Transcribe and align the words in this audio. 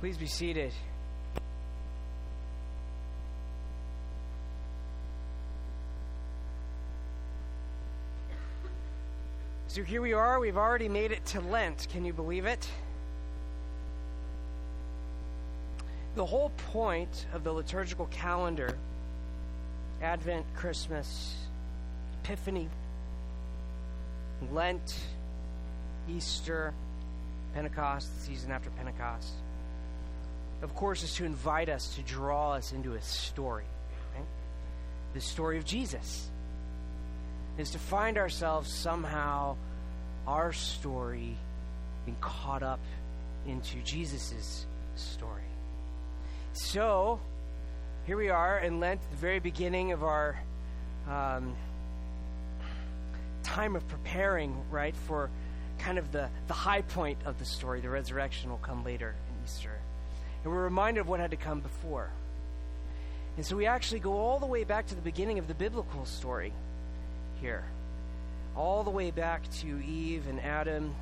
Please 0.00 0.18
be 0.18 0.26
seated. 0.26 0.72
So 9.68 9.82
here 9.82 10.00
we 10.00 10.12
are. 10.12 10.38
We've 10.40 10.56
already 10.56 10.88
made 10.88 11.12
it 11.12 11.24
to 11.26 11.40
Lent. 11.40 11.86
Can 11.90 12.04
you 12.04 12.12
believe 12.12 12.46
it? 12.46 12.68
The 16.14 16.24
whole 16.24 16.50
point 16.72 17.26
of 17.32 17.44
the 17.44 17.52
liturgical 17.52 18.06
calendar 18.06 18.76
Advent, 20.02 20.44
Christmas, 20.54 21.36
Epiphany, 22.22 22.68
Lent, 24.52 24.98
Easter, 26.08 26.74
Pentecost, 27.54 28.14
the 28.14 28.20
season 28.20 28.50
after 28.50 28.70
Pentecost, 28.70 29.32
of 30.62 30.74
course, 30.74 31.02
is 31.02 31.14
to 31.14 31.24
invite 31.24 31.68
us 31.68 31.94
to 31.96 32.02
draw 32.02 32.52
us 32.52 32.72
into 32.72 32.94
a 32.94 33.02
story. 33.02 33.64
Right? 34.14 34.24
The 35.14 35.20
story 35.20 35.58
of 35.58 35.64
Jesus 35.64 36.28
is 37.58 37.70
to 37.70 37.78
find 37.78 38.18
ourselves 38.18 38.72
somehow, 38.72 39.56
our 40.26 40.52
story, 40.52 41.36
being 42.04 42.16
caught 42.20 42.62
up 42.62 42.80
into 43.46 43.76
Jesus' 43.82 44.66
story. 44.96 45.42
So, 46.52 47.20
here 48.06 48.16
we 48.16 48.30
are 48.30 48.58
in 48.58 48.80
Lent, 48.80 49.00
the 49.10 49.16
very 49.16 49.40
beginning 49.40 49.92
of 49.92 50.02
our 50.02 50.40
um, 51.08 51.54
time 53.42 53.76
of 53.76 53.86
preparing, 53.88 54.56
right, 54.70 54.94
for 55.06 55.30
kind 55.78 55.98
of 55.98 56.12
the, 56.12 56.28
the 56.46 56.54
high 56.54 56.82
point 56.82 57.18
of 57.24 57.38
the 57.38 57.44
story. 57.44 57.80
The 57.80 57.90
resurrection 57.90 58.50
will 58.50 58.58
come 58.58 58.84
later 58.84 59.14
in 59.28 59.44
Easter. 59.44 59.78
And 60.46 60.54
we're 60.54 60.62
reminded 60.62 61.00
of 61.00 61.08
what 61.08 61.18
had 61.18 61.32
to 61.32 61.36
come 61.36 61.58
before. 61.58 62.08
And 63.36 63.44
so 63.44 63.56
we 63.56 63.66
actually 63.66 63.98
go 63.98 64.12
all 64.12 64.38
the 64.38 64.46
way 64.46 64.62
back 64.62 64.86
to 64.86 64.94
the 64.94 65.00
beginning 65.00 65.40
of 65.40 65.48
the 65.48 65.54
biblical 65.54 66.04
story 66.04 66.52
here. 67.40 67.64
All 68.54 68.84
the 68.84 68.90
way 68.90 69.10
back 69.10 69.42
to 69.62 69.84
Eve 69.84 70.28
and 70.28 70.40
Adam. 70.40 70.94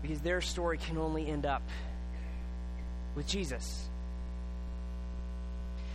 Because 0.00 0.20
their 0.20 0.40
story 0.40 0.78
can 0.78 0.96
only 0.96 1.26
end 1.26 1.44
up 1.44 1.62
with 3.16 3.26
Jesus. 3.26 3.88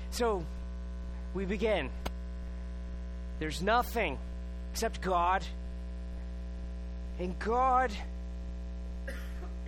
So 0.10 0.44
we 1.34 1.46
begin. 1.46 1.90
There's 3.40 3.62
nothing 3.62 4.18
except 4.74 5.00
God. 5.00 5.46
And 7.18 7.40
God, 7.40 7.94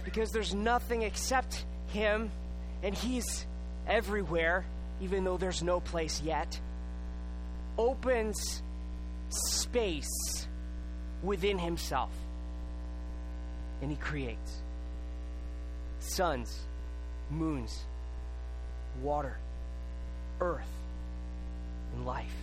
because 0.09 0.31
there's 0.31 0.55
nothing 0.55 1.03
except 1.03 1.63
Him, 1.89 2.31
and 2.81 2.95
He's 2.95 3.45
everywhere, 3.87 4.65
even 5.01 5.23
though 5.23 5.37
there's 5.37 5.61
no 5.61 5.79
place 5.79 6.19
yet, 6.23 6.59
opens 7.77 8.63
space 9.29 10.47
within 11.21 11.59
Himself. 11.59 12.09
And 13.83 13.91
He 13.91 13.97
creates 13.97 14.51
suns, 15.99 16.57
moons, 17.29 17.85
water, 19.03 19.37
earth, 20.41 20.71
and 21.93 22.03
life. 22.07 22.35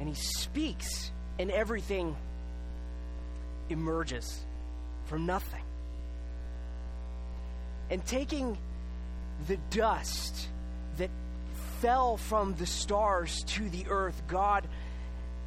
And 0.00 0.08
He 0.08 0.16
speaks 0.16 1.12
and 1.38 1.48
everything 1.52 2.16
emerges 3.68 4.44
from 5.10 5.26
nothing. 5.26 5.64
And 7.90 8.06
taking 8.06 8.56
the 9.48 9.56
dust 9.70 10.46
that 10.98 11.10
fell 11.80 12.16
from 12.16 12.54
the 12.54 12.66
stars 12.66 13.42
to 13.48 13.68
the 13.70 13.86
earth, 13.88 14.22
God 14.28 14.68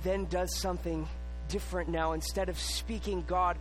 then 0.04 0.26
does 0.26 0.54
something 0.60 1.08
different 1.48 1.88
now. 1.88 2.12
Instead 2.12 2.50
of 2.50 2.60
speaking 2.60 3.24
God 3.26 3.58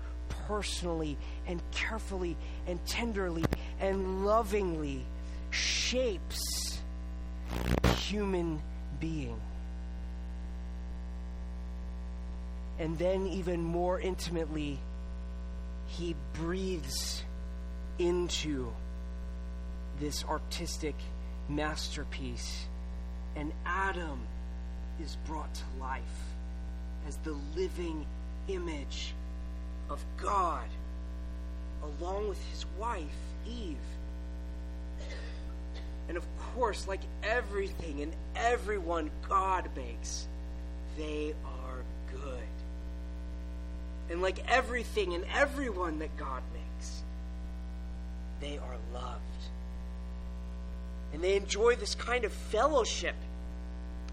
personally 0.48 1.16
and 1.46 1.62
carefully 1.70 2.36
and 2.66 2.84
tenderly 2.84 3.44
and 3.78 4.26
lovingly, 4.26 5.04
shapes 5.50 6.80
human 7.96 8.60
being. 8.98 9.40
And 12.80 12.98
then, 12.98 13.28
even 13.28 13.62
more 13.62 14.00
intimately, 14.00 14.80
he 15.98 16.16
breathes 16.32 17.22
into 17.98 18.72
this 20.00 20.24
artistic 20.24 20.94
masterpiece. 21.48 22.66
And 23.36 23.52
Adam 23.66 24.20
is 25.02 25.16
brought 25.26 25.52
to 25.54 25.62
life 25.78 26.02
as 27.06 27.16
the 27.18 27.36
living 27.54 28.06
image 28.48 29.14
of 29.90 30.02
God, 30.16 30.66
along 31.82 32.28
with 32.28 32.42
his 32.50 32.64
wife, 32.78 33.04
Eve. 33.46 33.76
And 36.08 36.16
of 36.16 36.24
course, 36.54 36.88
like 36.88 37.02
everything 37.22 38.00
and 38.00 38.12
everyone 38.34 39.10
God 39.28 39.68
makes, 39.76 40.26
they 40.96 41.34
are 41.44 41.84
good. 42.10 42.61
And 44.12 44.20
like 44.20 44.44
everything 44.46 45.14
and 45.14 45.24
everyone 45.34 45.98
that 46.00 46.14
God 46.18 46.42
makes, 46.52 47.02
they 48.40 48.58
are 48.58 48.76
loved. 48.92 49.22
And 51.14 51.24
they 51.24 51.34
enjoy 51.34 51.76
this 51.76 51.94
kind 51.94 52.26
of 52.26 52.32
fellowship 52.32 53.14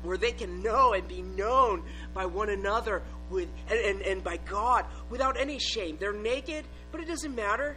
where 0.04 0.16
they 0.16 0.32
can 0.32 0.64
know 0.64 0.94
and 0.94 1.06
be 1.06 1.22
known 1.22 1.84
by 2.14 2.26
one 2.26 2.50
another 2.50 3.02
with 3.30 3.50
and, 3.70 3.80
and, 3.80 4.02
and 4.02 4.24
by 4.24 4.38
God 4.38 4.86
without 5.10 5.38
any 5.38 5.60
shame. 5.60 5.98
They're 6.00 6.14
naked, 6.14 6.64
but 6.94 7.02
it 7.02 7.08
doesn't 7.08 7.36
matter 7.36 7.76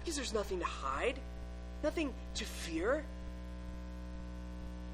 because 0.00 0.16
there's 0.16 0.34
nothing 0.34 0.58
to 0.58 0.66
hide, 0.66 1.18
nothing 1.82 2.12
to 2.34 2.44
fear. 2.44 3.02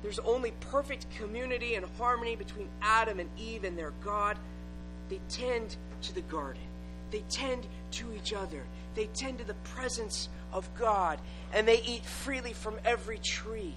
There's 0.03 0.21
only 0.21 0.53
perfect 0.61 1.07
community 1.19 1.75
and 1.75 1.85
harmony 1.99 2.37
between 2.37 2.69
Adam 2.81 3.19
and 3.19 3.29
Eve 3.37 3.65
and 3.65 3.77
their 3.77 3.93
God. 4.05 4.39
They 5.09 5.21
tend 5.29 5.77
to 6.07 6.15
the 6.15 6.23
garden. 6.23 6.63
They 7.11 7.23
tend 7.31 7.67
to 7.93 8.13
each 8.15 8.33
other. 8.33 8.63
They 8.95 9.07
tend 9.07 9.39
to 9.39 9.45
the 9.45 9.55
presence 9.55 10.29
of 10.53 10.69
God. 10.79 11.19
And 11.53 11.67
they 11.67 11.83
eat 11.83 12.05
freely 12.05 12.53
from 12.53 12.77
every 12.85 13.19
tree, 13.19 13.75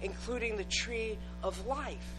including 0.00 0.56
the 0.56 0.64
tree 0.64 1.18
of 1.42 1.66
life, 1.66 2.14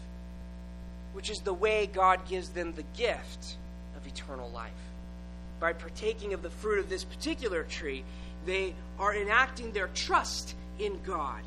which 1.12 1.30
is 1.30 1.38
the 1.40 1.52
way 1.52 1.86
God 1.92 2.26
gives 2.28 2.48
them 2.48 2.72
the 2.72 2.84
gift 2.96 3.56
of 3.96 4.06
eternal 4.06 4.50
life. 4.50 4.72
By 5.60 5.72
partaking 5.72 6.34
of 6.34 6.42
the 6.42 6.50
fruit 6.50 6.78
of 6.78 6.88
this 6.88 7.04
particular 7.04 7.62
tree, 7.64 8.04
they 8.46 8.74
are 8.98 9.14
enacting 9.14 9.72
their 9.72 9.88
trust 9.88 10.54
in 10.78 11.00
God. 11.04 11.42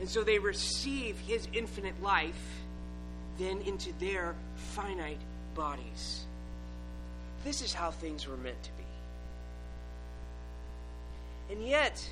And 0.00 0.08
so 0.08 0.22
they 0.22 0.38
receive 0.38 1.18
His 1.20 1.46
infinite 1.52 2.02
life 2.02 2.60
then 3.38 3.60
into 3.62 3.92
their 3.98 4.34
finite 4.56 5.20
bodies. 5.54 6.24
This 7.44 7.62
is 7.62 7.74
how 7.74 7.90
things 7.90 8.26
were 8.26 8.36
meant 8.36 8.62
to 8.62 8.70
be. 8.72 8.84
And 11.50 11.66
yet, 11.66 12.08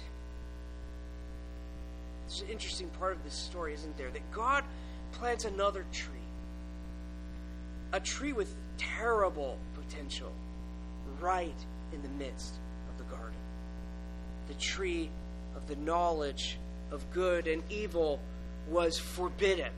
it's 2.27 2.43
an 2.43 2.49
interesting 2.49 2.89
part 2.99 3.13
of 3.13 3.25
this 3.25 3.35
story, 3.35 3.75
isn't 3.75 3.97
there? 3.97 4.11
That 4.11 4.31
God 4.33 4.65
plants 5.13 5.45
another 5.45 5.85
tree. 5.93 6.15
A 7.93 8.01
tree 8.01 8.33
with 8.33 8.55
terrible 8.79 9.59
potential 9.75 10.33
right 11.21 11.55
in 11.93 12.03
the 12.03 12.09
midst 12.09 12.55
of 12.89 12.99
the 12.99 13.05
garden. 13.15 13.39
The 14.49 14.55
tree 14.55 15.11
of 15.57 15.67
the 15.67 15.77
knowledge 15.77 16.59
of 16.91 17.09
good 17.11 17.47
and 17.47 17.63
evil 17.71 18.21
was 18.69 18.99
forbidden. 18.99 19.73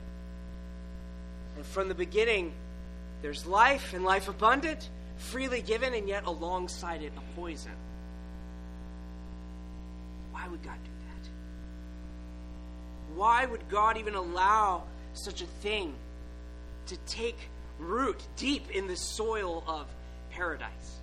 And 1.55 1.65
from 1.65 1.87
the 1.87 1.95
beginning, 1.95 2.53
there's 3.21 3.45
life 3.45 3.93
and 3.93 4.03
life 4.03 4.27
abundant, 4.27 4.89
freely 5.17 5.61
given, 5.61 5.93
and 5.93 6.07
yet 6.07 6.25
alongside 6.25 7.01
it, 7.01 7.13
a 7.15 7.35
poison. 7.35 7.71
Why 10.31 10.47
would 10.47 10.63
God 10.63 10.77
do 10.83 10.91
that? 11.07 11.29
Why 13.15 13.45
would 13.45 13.69
God 13.69 13.97
even 13.97 14.15
allow 14.15 14.83
such 15.13 15.41
a 15.41 15.45
thing 15.45 15.93
to 16.87 16.97
take 17.07 17.37
root 17.79 18.21
deep 18.35 18.69
in 18.71 18.87
the 18.87 18.97
soil 18.97 19.63
of 19.67 19.87
paradise? 20.31 20.99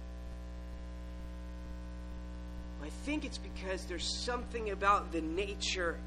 I 2.82 2.88
think 3.04 3.24
it's 3.24 3.38
because 3.38 3.84
there's 3.84 4.04
something 4.24 4.70
about 4.70 5.12
the 5.12 5.20
nature 5.20 5.98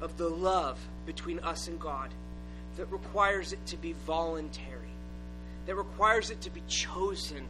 of 0.00 0.18
the 0.18 0.28
love 0.28 0.78
between 1.06 1.38
us 1.40 1.68
and 1.68 1.78
God 1.80 2.10
that 2.76 2.90
requires 2.90 3.52
it 3.52 3.64
to 3.66 3.76
be 3.76 3.92
voluntary, 4.06 4.73
that 5.66 5.74
requires 5.74 6.30
it 6.30 6.40
to 6.42 6.50
be 6.50 6.62
chosen, 6.68 7.46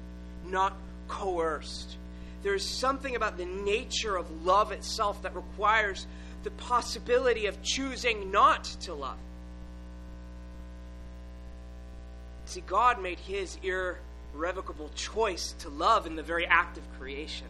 not 0.46 0.76
coerced, 1.08 1.96
there's 2.44 2.62
something 2.62 3.16
about 3.16 3.38
the 3.38 3.46
nature 3.46 4.16
of 4.16 4.44
love 4.44 4.70
itself 4.70 5.22
that 5.22 5.34
requires 5.34 6.06
the 6.42 6.50
possibility 6.50 7.46
of 7.46 7.60
choosing 7.62 8.30
not 8.30 8.64
to 8.82 8.92
love. 8.92 9.16
See, 12.44 12.60
God 12.60 13.00
made 13.00 13.18
his 13.18 13.56
irrevocable 13.62 14.90
choice 14.94 15.54
to 15.60 15.70
love 15.70 16.06
in 16.06 16.16
the 16.16 16.22
very 16.22 16.46
act 16.46 16.76
of 16.76 16.82
creation. 16.98 17.46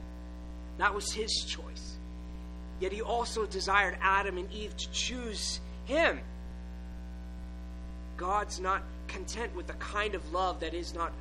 That 0.78 0.94
was 0.94 1.12
his 1.12 1.44
choice. 1.44 1.96
Yet 2.78 2.92
he 2.92 3.02
also 3.02 3.46
desired 3.46 3.98
Adam 4.00 4.38
and 4.38 4.50
Eve 4.52 4.76
to 4.76 4.90
choose 4.92 5.58
him. 5.86 6.20
God's 8.16 8.60
not 8.60 8.82
content 9.08 9.54
with 9.54 9.66
the 9.66 9.74
kind 9.74 10.14
of 10.14 10.32
love 10.32 10.60
that 10.60 10.74
is 10.74 10.94
not 10.94 11.12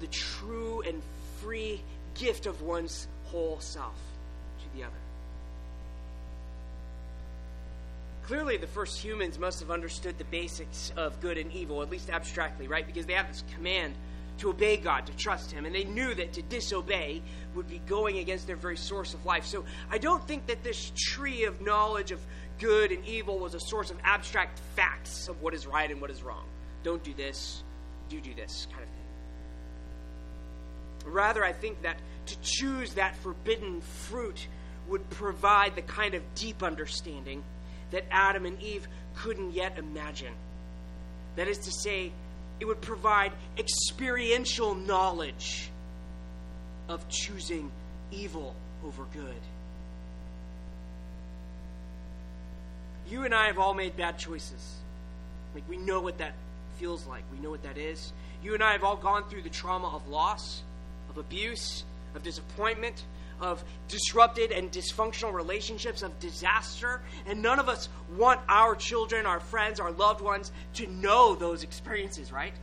the 0.00 0.06
true 0.08 0.82
and 0.86 1.02
free 1.40 1.80
gift 2.14 2.46
of 2.46 2.62
one's 2.62 3.06
whole 3.26 3.58
self 3.60 3.96
to 4.60 4.76
the 4.76 4.84
other. 4.84 4.94
Clearly, 8.24 8.56
the 8.56 8.66
first 8.66 9.02
humans 9.02 9.38
must 9.38 9.60
have 9.60 9.70
understood 9.70 10.16
the 10.18 10.24
basics 10.24 10.92
of 10.96 11.20
good 11.20 11.36
and 11.36 11.52
evil, 11.52 11.82
at 11.82 11.90
least 11.90 12.10
abstractly, 12.10 12.68
right? 12.68 12.86
Because 12.86 13.06
they 13.06 13.14
have 13.14 13.28
this 13.28 13.42
command 13.54 13.94
to 14.40 14.50
obey 14.50 14.76
God, 14.76 15.06
to 15.06 15.16
trust 15.16 15.52
Him, 15.52 15.64
and 15.64 15.74
they 15.74 15.84
knew 15.84 16.14
that 16.14 16.32
to 16.34 16.42
disobey 16.42 17.22
would 17.54 17.68
be 17.68 17.80
going 17.86 18.18
against 18.18 18.46
their 18.46 18.56
very 18.56 18.76
source 18.76 19.14
of 19.14 19.24
life. 19.24 19.46
So 19.46 19.64
I 19.90 19.98
don't 19.98 20.26
think 20.26 20.46
that 20.46 20.62
this 20.62 20.92
tree 20.96 21.44
of 21.44 21.60
knowledge 21.60 22.10
of 22.10 22.20
good 22.58 22.92
and 22.92 23.04
evil 23.06 23.38
was 23.38 23.54
a 23.54 23.60
source 23.60 23.90
of 23.90 23.96
abstract 24.02 24.60
facts 24.76 25.28
of 25.28 25.40
what 25.42 25.54
is 25.54 25.66
right 25.66 25.90
and 25.90 26.00
what 26.00 26.10
is 26.10 26.22
wrong. 26.22 26.44
Don't 26.82 27.02
do 27.02 27.14
this, 27.14 27.62
do 28.08 28.20
do 28.20 28.34
this 28.34 28.66
kind 28.70 28.82
of 28.82 28.88
thing. 28.88 31.12
Rather, 31.12 31.44
I 31.44 31.52
think 31.52 31.82
that 31.82 31.98
to 32.26 32.40
choose 32.40 32.94
that 32.94 33.16
forbidden 33.16 33.80
fruit 33.80 34.46
would 34.88 35.08
provide 35.10 35.74
the 35.74 35.82
kind 35.82 36.14
of 36.14 36.22
deep 36.34 36.62
understanding 36.62 37.42
that 37.90 38.04
Adam 38.10 38.46
and 38.46 38.60
Eve 38.62 38.86
couldn't 39.16 39.52
yet 39.52 39.78
imagine. 39.78 40.32
That 41.36 41.48
is 41.48 41.58
to 41.58 41.72
say, 41.72 42.12
it 42.60 42.66
would 42.66 42.80
provide 42.80 43.32
experiential 43.58 44.74
knowledge 44.74 45.70
of 46.88 47.08
choosing 47.08 47.70
evil 48.12 48.54
over 48.84 49.04
good. 49.12 49.40
You 53.08 53.24
and 53.24 53.34
I 53.34 53.46
have 53.46 53.58
all 53.58 53.74
made 53.74 53.96
bad 53.96 54.18
choices. 54.18 54.76
Like, 55.54 55.64
we 55.68 55.78
know 55.78 56.00
what 56.00 56.18
that 56.18 56.34
feels 56.78 57.06
like, 57.06 57.24
we 57.32 57.38
know 57.38 57.50
what 57.50 57.62
that 57.64 57.76
is. 57.76 58.12
You 58.42 58.54
and 58.54 58.62
I 58.62 58.72
have 58.72 58.84
all 58.84 58.96
gone 58.96 59.24
through 59.28 59.42
the 59.42 59.50
trauma 59.50 59.88
of 59.88 60.08
loss, 60.08 60.62
of 61.08 61.18
abuse, 61.18 61.84
of 62.14 62.22
disappointment, 62.22 63.04
of 63.40 63.64
disrupted 63.88 64.52
and 64.52 64.70
dysfunctional 64.70 65.32
relationships, 65.32 66.02
of 66.02 66.18
disaster. 66.20 67.00
And 67.26 67.42
none 67.42 67.58
of 67.58 67.68
us 67.68 67.88
want 68.16 68.40
our 68.48 68.74
children, 68.74 69.26
our 69.26 69.40
friends, 69.40 69.80
our 69.80 69.90
loved 69.92 70.20
ones 70.20 70.52
to 70.74 70.86
know 70.86 71.34
those 71.34 71.62
experiences, 71.62 72.32
right? 72.32 72.54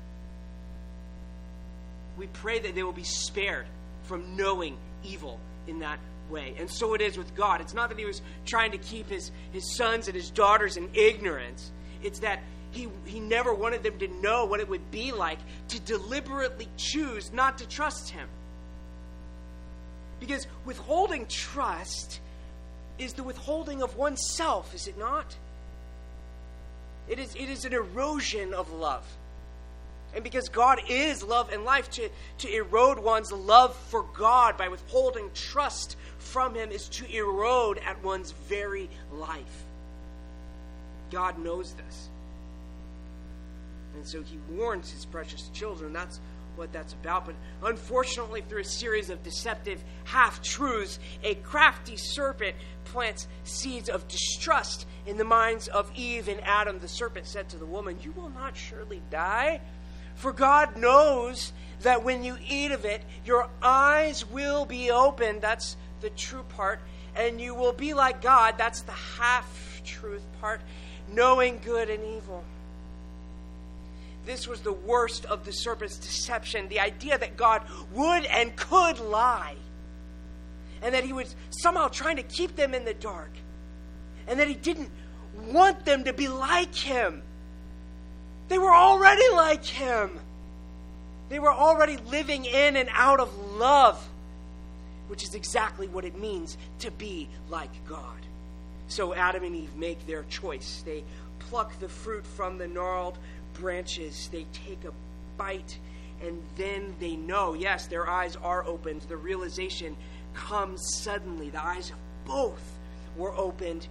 We 2.18 2.27
pray 2.27 2.59
that 2.59 2.75
they 2.75 2.83
will 2.83 2.94
be 2.94 3.03
spared 3.03 3.65
from 4.03 4.35
knowing 4.35 4.77
evil 5.03 5.39
in 5.68 5.79
that 5.79 6.00
way. 6.29 6.56
And 6.57 6.69
so 6.69 6.94
it 6.94 7.01
is 7.01 7.18
with 7.18 7.35
God. 7.35 7.62
It's 7.62 7.73
not 7.73 7.89
that 7.89 8.00
He 8.00 8.06
was 8.06 8.21
trying 8.45 8.71
to 8.71 8.77
keep 8.77 9.09
His, 9.09 9.31
his 9.51 9.75
sons 9.75 10.07
and 10.07 10.15
His 10.15 10.30
daughters 10.30 10.77
in 10.77 10.89
ignorance, 10.94 11.71
it's 12.03 12.19
that 12.19 12.41
he, 12.71 12.88
he 13.06 13.19
never 13.19 13.53
wanted 13.53 13.81
them 13.81 13.97
to 14.00 14.07
know 14.21 14.45
what 14.45 14.59
it 14.59 14.69
would 14.69 14.91
be 14.91 15.12
like 15.12 15.39
to 15.69 15.80
deliberately 15.80 16.68
choose 16.77 17.31
not 17.31 17.57
to 17.59 17.68
trust 17.68 18.09
Him. 18.09 18.27
Because 20.19 20.48
withholding 20.66 21.28
trust 21.28 22.19
is 22.98 23.14
the 23.14 23.24
withholding 23.24 23.84
of 23.84 23.96
oneself, 23.96 24.74
is 24.74 24.88
it 24.88 24.98
not? 24.98 25.36
It 27.08 27.19
is, 27.19 27.36
it 27.36 27.50
is 27.50 27.66
an 27.66 27.74
erosion 27.74 28.54
of 28.54 28.72
love. 28.72 29.06
And 30.14 30.24
because 30.24 30.50
God 30.50 30.81
is 30.90 31.22
love 31.24 31.52
and 31.52 31.64
life, 31.64 31.90
to, 31.92 32.10
to 32.40 32.54
erode 32.54 33.00
one's 33.00 33.31
love 33.31 33.75
for 33.90 34.04
God 34.04 34.58
by 34.58 34.68
withholding 34.68 35.30
trust 35.34 35.96
from 36.18 36.56
Him 36.56 36.72
is 36.72 36.90
to 36.90 37.16
erode 37.16 37.78
at 37.80 38.04
one's 38.04 38.31
very 38.31 38.90
life. 39.12 39.64
God 41.12 41.38
knows 41.40 41.74
this. 41.74 42.10
And 43.96 44.08
so 44.08 44.22
He 44.22 44.38
warns 44.52 44.92
His 44.92 45.06
precious 45.06 45.50
children. 45.54 45.94
That's 45.94 46.19
what 46.57 46.71
that's 46.71 46.94
about. 46.94 47.25
But 47.25 47.36
unfortunately, 47.63 48.42
through 48.42 48.62
a 48.62 48.65
series 48.65 49.09
of 49.09 49.24
deceptive 49.24 49.83
half 50.06 50.42
truths, 50.42 51.00
a 51.24 51.36
crafty 51.36 51.98
serpent 51.98 52.56
plants 52.86 53.27
seeds 53.44 53.89
of 53.89 54.07
distrust 54.07 54.88
in 55.06 55.18
the 55.18 55.24
minds 55.24 55.68
of 55.68 55.92
Eve 55.95 56.27
and 56.27 56.42
Adam. 56.44 56.80
The 56.80 56.88
serpent 56.88 57.27
said 57.27 57.50
to 57.50 57.57
the 57.57 57.65
woman, 57.65 57.98
You 58.01 58.12
will 58.13 58.30
not 58.30 58.57
surely 58.57 59.01
die. 59.09 59.62
For 60.15 60.33
God 60.33 60.77
knows 60.77 61.54
that 61.81 62.04
when 62.04 62.24
you 62.24 62.38
eat 62.50 62.71
of 62.71 62.86
it, 62.86 63.04
your 63.25 63.50
eyes 63.62 64.25
will 64.25 64.65
be 64.65 64.89
opened. 64.89 65.42
That's 65.42 65.77
the 66.01 66.09
true 66.09 66.44
part. 66.56 66.80
And 67.15 67.39
you 67.39 67.54
will 67.54 67.74
be 67.74 67.94
like 67.94 68.21
God. 68.21 68.56
That's 68.57 68.81
the 68.81 68.92
half 68.92 69.81
truth 69.83 70.24
part, 70.42 70.62
knowing 71.07 71.59
good 71.63 71.89
and 71.89 72.04
evil 72.04 72.44
this 74.27 74.47
was 74.47 74.59
the 74.59 74.74
worst 74.74 75.25
of 75.25 75.45
the 75.45 75.51
serpent's 75.51 75.97
deception 75.97 76.68
the 76.68 76.79
idea 76.79 77.18
that 77.18 77.38
God 77.38 77.63
would 77.94 78.25
and 78.25 78.56
could 78.56 79.00
lie, 79.00 79.56
and 80.81 80.94
that 80.94 81.03
he 81.03 81.13
was 81.13 81.35
somehow 81.50 81.88
trying 81.88 82.18
to 82.18 82.24
keep 82.24 82.56
them 82.56 82.74
in 82.74 82.85
the 82.85 82.94
dark, 82.94 83.31
and 84.27 84.39
that 84.39 84.47
he 84.47 84.53
didn't 84.53 84.91
want 85.47 85.85
them 85.85 86.03
to 86.03 86.13
be 86.13 86.27
like 86.27 86.75
him. 86.75 87.24
They 88.50 88.57
were 88.57 88.74
already 88.74 89.27
like 89.33 89.65
him. 89.65 90.12
They 91.30 91.39
were 91.39 91.51
already 91.51 91.97
living 91.97 92.45
in 92.45 92.75
and 92.75 92.89
out 92.91 93.19
of 93.19 93.35
love, 93.56 94.07
which 95.07 95.23
is 95.23 95.35
exactly 95.35 95.88
what 95.88 96.06
it 96.06 96.18
means 96.18 96.57
to 96.80 96.91
be 96.91 97.27
like 97.50 97.71
God. 97.88 98.01
So 98.88 99.13
Adam 99.13 99.44
and 99.44 99.56
Eve 99.56 99.75
make 99.75 100.06
their 100.07 100.23
choice. 100.23 100.83
They 100.85 101.03
pluck 101.39 101.77
the 101.80 101.89
fruit 101.89 102.25
from 102.25 102.57
the 102.57 102.68
gnarled 102.68 103.18
branches, 103.59 104.30
they 104.31 104.45
take 104.54 104.83
a 104.86 104.92
bite, 105.38 105.77
and 106.21 106.42
then 106.57 106.95
they 107.00 107.15
know 107.15 107.54
yes, 107.54 107.88
their 107.88 108.09
eyes 108.09 108.36
are 108.38 108.65
opened. 108.65 109.01
The 109.04 109.18
realization 109.18 109.95
comes 110.33 110.81
suddenly. 110.95 111.50
The 111.50 111.63
eyes 111.63 111.92
of 111.92 111.98
both 112.26 112.78
were 113.16 113.35
opened. 113.35 113.87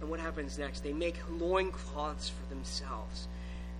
And 0.00 0.10
what 0.10 0.20
happens 0.20 0.58
next? 0.58 0.82
They 0.82 0.92
make 0.92 1.16
loincloths 1.30 2.28
for 2.28 2.54
themselves. 2.54 3.28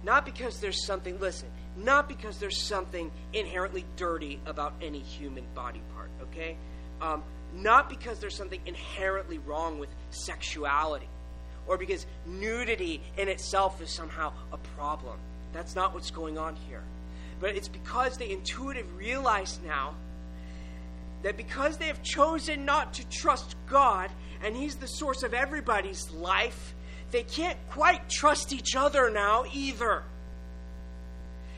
Not 0.05 0.25
because 0.25 0.61
there's 0.61 0.85
something, 0.85 1.19
listen, 1.21 1.49
not 1.76 2.09
because 2.09 2.38
there's 2.38 2.61
something 2.61 3.11
inherently 3.33 3.85
dirty 3.97 4.41
about 4.47 4.75
any 4.83 4.99
human 4.99 5.45
body 5.55 5.81
part, 5.95 6.11
okay? 6.23 6.57
Um, 7.00 7.23
not 7.55 7.88
because 7.88 8.19
there's 8.19 8.35
something 8.35 8.61
inherently 8.67 9.38
wrong 9.38 9.79
with 9.79 9.88
sexuality 10.11 11.09
or 11.66 11.78
because 11.78 12.07
nudity 12.26 13.02
in 13.16 13.28
itself 13.28 13.81
is 13.81 13.90
somehow 13.90 14.33
a 14.52 14.59
problem. 14.59 15.19
That's 15.52 15.75
not 15.75 15.95
what's 15.95 16.11
going 16.11 16.38
on 16.38 16.57
here. 16.69 16.83
But 17.40 17.57
it's 17.57 17.69
because 17.69 18.16
they 18.16 18.31
intuitively 18.31 18.92
realize 18.97 19.59
now 19.64 19.95
that 21.23 21.37
because 21.37 21.76
they 21.76 21.87
have 21.87 22.02
chosen 22.02 22.64
not 22.64 22.95
to 22.95 23.09
trust 23.09 23.57
God, 23.69 24.11
and 24.42 24.57
He's 24.57 24.76
the 24.76 24.87
source 24.87 25.23
of 25.23 25.35
everybody's 25.35 26.11
life, 26.11 26.75
they 27.11 27.23
can't 27.23 27.59
quite 27.71 28.09
trust 28.09 28.52
each 28.52 28.75
other 28.75 29.11
now 29.11 29.45
either. 29.52 30.02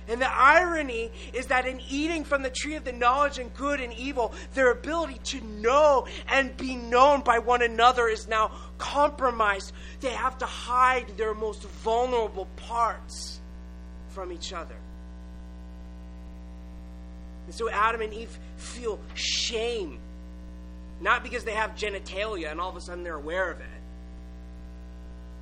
And 0.07 0.21
the 0.21 0.31
irony 0.31 1.11
is 1.33 1.47
that 1.47 1.67
in 1.67 1.81
eating 1.89 2.25
from 2.25 2.43
the 2.43 2.51
tree 2.51 2.75
of 2.75 2.85
the 2.85 2.93
knowledge 2.93 3.39
and 3.39 3.53
good 3.55 3.81
and 3.81 3.93
evil, 3.95 4.35
their 4.53 4.71
ability 4.71 5.19
to 5.25 5.41
know 5.45 6.07
and 6.29 6.55
be 6.57 6.77
known 6.77 7.23
by 7.23 7.39
one 7.39 7.63
another 7.63 8.09
is 8.09 8.29
now 8.29 8.53
compromised. 8.77 9.73
They 10.01 10.11
have 10.11 10.37
to 10.39 10.47
hide 10.47 11.17
their 11.17 11.33
most 11.33 11.63
vulnerable 11.63 12.47
parts 12.57 13.41
from 14.11 14.31
each 14.31 14.53
other. 14.53 14.77
And 17.47 17.55
so 17.55 17.71
Adam 17.71 18.01
and 18.01 18.13
Eve 18.13 18.39
feel 18.57 18.99
shame, 19.15 19.99
not 21.01 21.23
because 21.23 21.45
they 21.45 21.53
have 21.53 21.73
genitalia 21.77 22.51
and 22.51 22.61
all 22.61 22.71
of 22.71 22.77
a 22.77 22.81
sudden 22.81 23.05
they're 23.05 23.17
aware 23.17 23.51
of 23.51 23.61
it, 23.61 23.67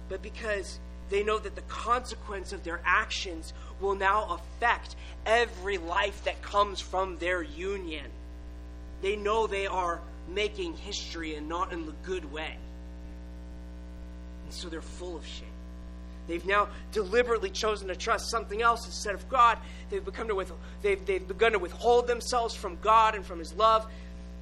but 0.08 0.22
because 0.22 0.78
they 1.10 1.22
know 1.22 1.38
that 1.38 1.54
the 1.54 1.62
consequence 1.62 2.52
of 2.52 2.64
their 2.64 2.80
actions 2.84 3.52
will 3.82 3.94
now 3.94 4.38
affect 4.40 4.96
every 5.26 5.78
life 5.78 6.24
that 6.24 6.40
comes 6.40 6.80
from 6.80 7.18
their 7.18 7.42
union. 7.42 8.06
They 9.02 9.16
know 9.16 9.46
they 9.46 9.66
are 9.66 10.00
making 10.28 10.74
history 10.76 11.34
and 11.34 11.48
not 11.48 11.72
in 11.72 11.84
the 11.86 11.92
good 12.04 12.32
way. 12.32 12.56
And 14.44 14.54
so 14.54 14.68
they're 14.68 14.80
full 14.80 15.16
of 15.16 15.26
shame. 15.26 15.48
They've 16.28 16.46
now 16.46 16.68
deliberately 16.92 17.50
chosen 17.50 17.88
to 17.88 17.96
trust 17.96 18.30
something 18.30 18.62
else 18.62 18.86
instead 18.86 19.14
of 19.14 19.28
God. 19.28 19.58
They've, 19.90 20.04
become 20.04 20.28
to 20.28 20.36
with, 20.36 20.52
they've, 20.80 21.04
they've 21.04 21.26
begun 21.26 21.52
to 21.52 21.58
withhold 21.58 22.06
themselves 22.06 22.54
from 22.54 22.78
God 22.80 23.16
and 23.16 23.26
from 23.26 23.40
His 23.40 23.52
love. 23.54 23.86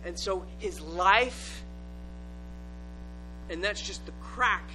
And 0.04 0.18
so 0.18 0.44
his 0.58 0.80
life, 0.80 1.62
and 3.50 3.62
that's 3.62 3.82
just 3.82 4.04
the 4.06 4.12
crack 4.22 4.68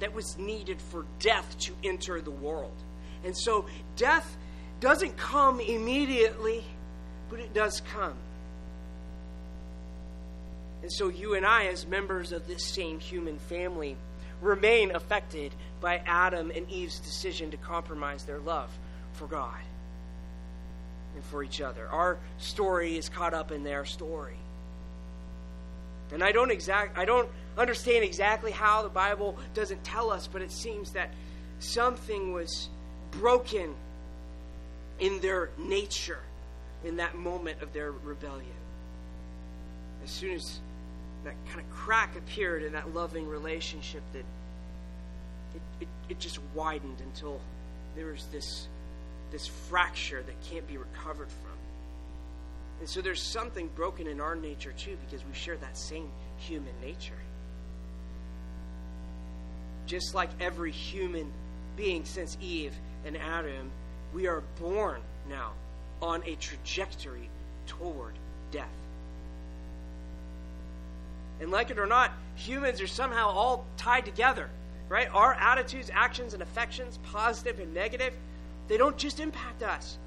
that 0.00 0.14
was 0.14 0.36
needed 0.38 0.80
for 0.80 1.04
death 1.18 1.58
to 1.60 1.72
enter 1.84 2.20
the 2.20 2.30
world. 2.30 2.76
And 3.24 3.36
so 3.36 3.66
death 3.96 4.36
doesn't 4.80 5.16
come 5.16 5.60
immediately, 5.60 6.64
but 7.30 7.40
it 7.40 7.52
does 7.54 7.80
come. 7.92 8.16
And 10.82 10.92
so 10.92 11.08
you 11.08 11.34
and 11.34 11.44
I, 11.44 11.66
as 11.66 11.86
members 11.86 12.32
of 12.32 12.46
this 12.46 12.64
same 12.64 13.00
human 13.00 13.38
family, 13.38 13.96
remain 14.40 14.94
affected 14.94 15.52
by 15.80 16.02
Adam 16.06 16.50
and 16.54 16.70
Eve's 16.70 17.00
decision 17.00 17.50
to 17.50 17.56
compromise 17.56 18.24
their 18.24 18.38
love 18.38 18.70
for 19.14 19.26
God 19.26 19.58
and 21.14 21.24
for 21.24 21.42
each 21.42 21.60
other. 21.60 21.88
Our 21.88 22.18
story 22.38 22.96
is 22.98 23.08
caught 23.08 23.34
up 23.34 23.50
in 23.50 23.64
their 23.64 23.84
story. 23.84 24.36
And 26.12 26.22
I 26.22 26.30
don't 26.30 26.52
exact 26.52 26.96
I 26.96 27.04
don't 27.04 27.28
understand 27.58 28.04
exactly 28.04 28.52
how 28.52 28.82
the 28.82 28.88
Bible 28.88 29.38
doesn't 29.54 29.82
tell 29.82 30.10
us, 30.10 30.28
but 30.28 30.40
it 30.42 30.52
seems 30.52 30.92
that 30.92 31.12
something 31.58 32.32
was 32.32 32.68
broken 33.20 33.74
in 34.98 35.20
their 35.20 35.50
nature 35.58 36.20
in 36.84 36.96
that 36.96 37.16
moment 37.16 37.62
of 37.62 37.72
their 37.72 37.92
rebellion. 37.92 38.46
As 40.04 40.10
soon 40.10 40.34
as 40.34 40.60
that 41.24 41.34
kind 41.48 41.60
of 41.60 41.70
crack 41.70 42.16
appeared 42.16 42.62
in 42.62 42.72
that 42.72 42.94
loving 42.94 43.26
relationship, 43.26 44.02
that 44.12 44.24
it, 45.54 45.62
it, 45.80 45.88
it 46.08 46.20
just 46.20 46.38
widened 46.54 47.00
until 47.00 47.40
there 47.96 48.06
was 48.06 48.26
this, 48.26 48.68
this 49.32 49.46
fracture 49.46 50.22
that 50.22 50.50
can't 50.50 50.66
be 50.68 50.76
recovered 50.76 51.28
from. 51.28 51.52
And 52.78 52.88
so 52.88 53.00
there's 53.00 53.22
something 53.22 53.68
broken 53.74 54.06
in 54.06 54.20
our 54.20 54.36
nature 54.36 54.72
too, 54.72 54.96
because 55.06 55.26
we 55.26 55.34
share 55.34 55.56
that 55.56 55.76
same 55.76 56.08
human 56.36 56.74
nature. 56.82 57.14
Just 59.86 60.14
like 60.14 60.30
every 60.40 60.72
human 60.72 61.32
being 61.76 62.04
since 62.04 62.36
Eve 62.40 62.74
and 63.04 63.16
Adam, 63.16 63.70
we 64.12 64.26
are 64.26 64.42
born 64.60 65.00
now 65.28 65.52
on 66.00 66.22
a 66.26 66.34
trajectory 66.36 67.28
toward 67.66 68.14
death. 68.50 68.68
And 71.40 71.50
like 71.50 71.70
it 71.70 71.78
or 71.78 71.86
not, 71.86 72.12
humans 72.34 72.80
are 72.80 72.86
somehow 72.86 73.28
all 73.28 73.66
tied 73.76 74.04
together, 74.04 74.48
right? 74.88 75.08
Our 75.12 75.34
attitudes, 75.34 75.90
actions, 75.92 76.32
and 76.32 76.42
affections, 76.42 76.98
positive 77.12 77.60
and 77.60 77.74
negative, 77.74 78.14
they 78.68 78.76
don't 78.76 78.96
just 78.96 79.20
impact 79.20 79.62
us, 79.62 79.98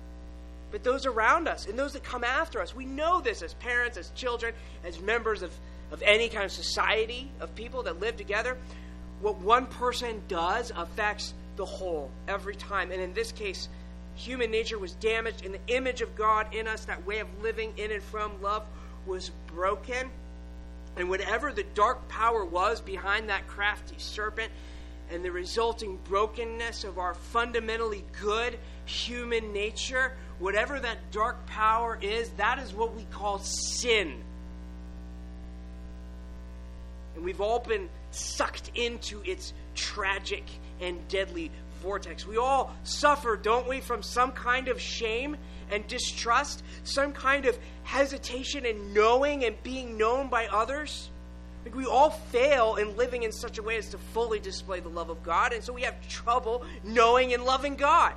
but 0.72 0.84
those 0.84 1.06
around 1.06 1.48
us 1.48 1.66
and 1.68 1.78
those 1.78 1.94
that 1.94 2.04
come 2.04 2.24
after 2.24 2.62
us. 2.62 2.76
We 2.76 2.86
know 2.86 3.22
this 3.22 3.42
as 3.42 3.54
parents, 3.56 3.98
as 3.98 4.10
children, 4.16 4.54
as 4.84 5.00
members 5.00 5.42
of, 5.42 5.52
of 5.92 6.02
any 6.02 6.30
kind 6.30 6.46
of 6.46 6.52
society 6.52 7.30
of 7.40 7.54
people 7.56 7.84
that 7.84 8.00
live 8.00 8.18
together. 8.18 8.58
What 9.22 9.38
one 9.38 9.66
person 9.66 10.22
does 10.28 10.72
affects 10.76 11.34
the 11.60 11.66
whole 11.66 12.10
every 12.28 12.56
time. 12.56 12.90
And 12.90 13.02
in 13.02 13.14
this 13.14 13.34
case, 13.34 13.68
human 14.16 14.50
nature 14.50 14.80
was 14.80 14.94
damaged, 14.94 15.46
and 15.46 15.54
the 15.54 15.76
image 15.76 16.02
of 16.02 16.16
God 16.16 16.56
in 16.56 16.70
us, 16.70 16.86
that 16.86 17.06
way 17.06 17.20
of 17.20 17.28
living 17.44 17.74
in 17.76 17.92
and 17.92 18.02
from 18.02 18.42
love, 18.42 18.64
was 19.06 19.30
broken. 19.54 20.10
And 20.96 21.10
whatever 21.10 21.52
the 21.52 21.66
dark 21.76 22.08
power 22.08 22.46
was 22.46 22.80
behind 22.80 23.28
that 23.28 23.46
crafty 23.48 23.96
serpent, 23.98 24.52
and 25.12 25.24
the 25.26 25.32
resulting 25.32 26.00
brokenness 26.06 26.86
of 26.86 26.98
our 26.98 27.14
fundamentally 27.14 28.06
good 28.22 28.58
human 28.86 29.52
nature, 29.52 30.14
whatever 30.40 30.80
that 30.80 31.12
dark 31.12 31.46
power 31.46 32.00
is, 32.02 32.30
that 32.38 32.60
is 32.60 32.74
what 32.74 32.96
we 32.96 33.04
call 33.12 33.40
sin. 33.40 34.24
And 37.16 37.26
we've 37.26 37.42
all 37.42 37.60
been 37.60 37.90
sucked 38.12 38.72
into 38.76 39.22
its 39.26 39.52
tragic 39.80 40.44
and 40.82 41.08
deadly 41.08 41.52
vortex. 41.82 42.28
We 42.28 42.38
all 42.38 42.76
suffer, 42.84 43.38
don't 43.38 43.68
we, 43.68 43.80
from 43.80 44.04
some 44.04 44.32
kind 44.34 44.68
of 44.68 44.80
shame 44.80 45.38
and 45.72 45.88
distrust, 45.88 46.64
some 46.84 47.14
kind 47.14 47.46
of 47.46 47.58
hesitation 47.84 48.66
in 48.66 48.94
knowing 48.94 49.46
and 49.46 49.62
being 49.64 49.98
known 49.98 50.28
by 50.28 50.48
others. 50.48 51.10
Like 51.66 51.76
we 51.76 51.86
all 51.86 52.10
fail 52.10 52.76
in 52.76 52.96
living 52.98 53.24
in 53.24 53.32
such 53.32 53.58
a 53.58 53.64
way 53.64 53.78
as 53.78 53.90
to 53.90 53.98
fully 53.98 54.40
display 54.40 54.80
the 54.80 54.90
love 54.90 55.10
of 55.10 55.24
God, 55.24 55.54
and 55.54 55.64
so 55.64 55.74
we 55.74 55.84
have 55.84 55.96
trouble 56.08 56.66
knowing 56.84 57.34
and 57.34 57.44
loving 57.44 57.76
God. 57.76 58.14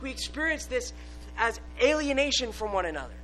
We 0.00 0.10
experience 0.10 0.66
this 0.66 0.92
as 1.36 1.60
alienation 1.82 2.52
from 2.52 2.72
one 2.72 2.86
another. 2.86 3.14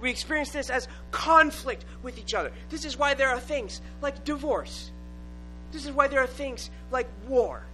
We 0.00 0.10
experience 0.10 0.50
this 0.50 0.70
as 0.70 0.88
conflict 1.10 1.84
with 2.02 2.18
each 2.18 2.34
other. 2.34 2.52
This 2.70 2.84
is 2.84 2.96
why 2.96 3.14
there 3.14 3.28
are 3.28 3.40
things 3.40 3.80
like 4.00 4.24
divorce. 4.24 4.90
This 5.72 5.86
is 5.86 5.92
why 5.92 6.06
there 6.06 6.22
are 6.22 6.26
things 6.26 6.70
like 6.90 7.08
war. 7.26 7.64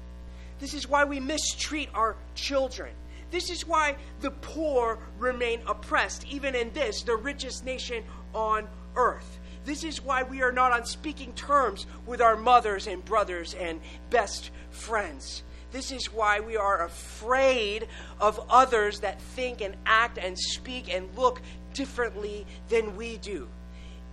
This 0.61 0.75
is 0.75 0.89
why 0.89 1.05
we 1.05 1.21
mistreat 1.21 1.89
our 1.95 2.17
children. 2.35 2.93
This 3.31 3.51
is 3.51 3.67
why 3.67 3.97
the 4.21 4.31
poor 4.31 4.99
remain 5.19 5.61
oppressed, 5.67 6.27
even 6.29 6.55
in 6.55 6.73
this, 6.73 7.03
the 7.03 7.17
richest 7.17 7.65
nation 7.65 8.03
on 8.35 8.67
earth. 8.97 9.39
This 9.65 9.85
is 9.85 10.03
why 10.03 10.23
we 10.23 10.41
are 10.43 10.53
not 10.53 10.73
on 10.73 10.87
speaking 10.87 11.33
terms 11.35 11.87
with 12.07 12.23
our 12.23 12.37
mothers 12.37 12.87
and 12.87 13.05
brothers 13.05 13.55
and 13.55 13.81
best 14.09 14.51
friends. 14.71 15.43
This 15.71 15.93
is 15.93 16.11
why 16.11 16.41
we 16.41 16.57
are 16.57 16.85
afraid 16.85 17.87
of 18.19 18.41
others 18.49 19.01
that 19.01 19.21
think 19.21 19.61
and 19.61 19.77
act 19.85 20.17
and 20.17 20.39
speak 20.39 20.93
and 20.93 21.07
look 21.15 21.43
differently 21.75 22.47
than 22.71 22.97
we 22.97 23.19
do. 23.19 23.49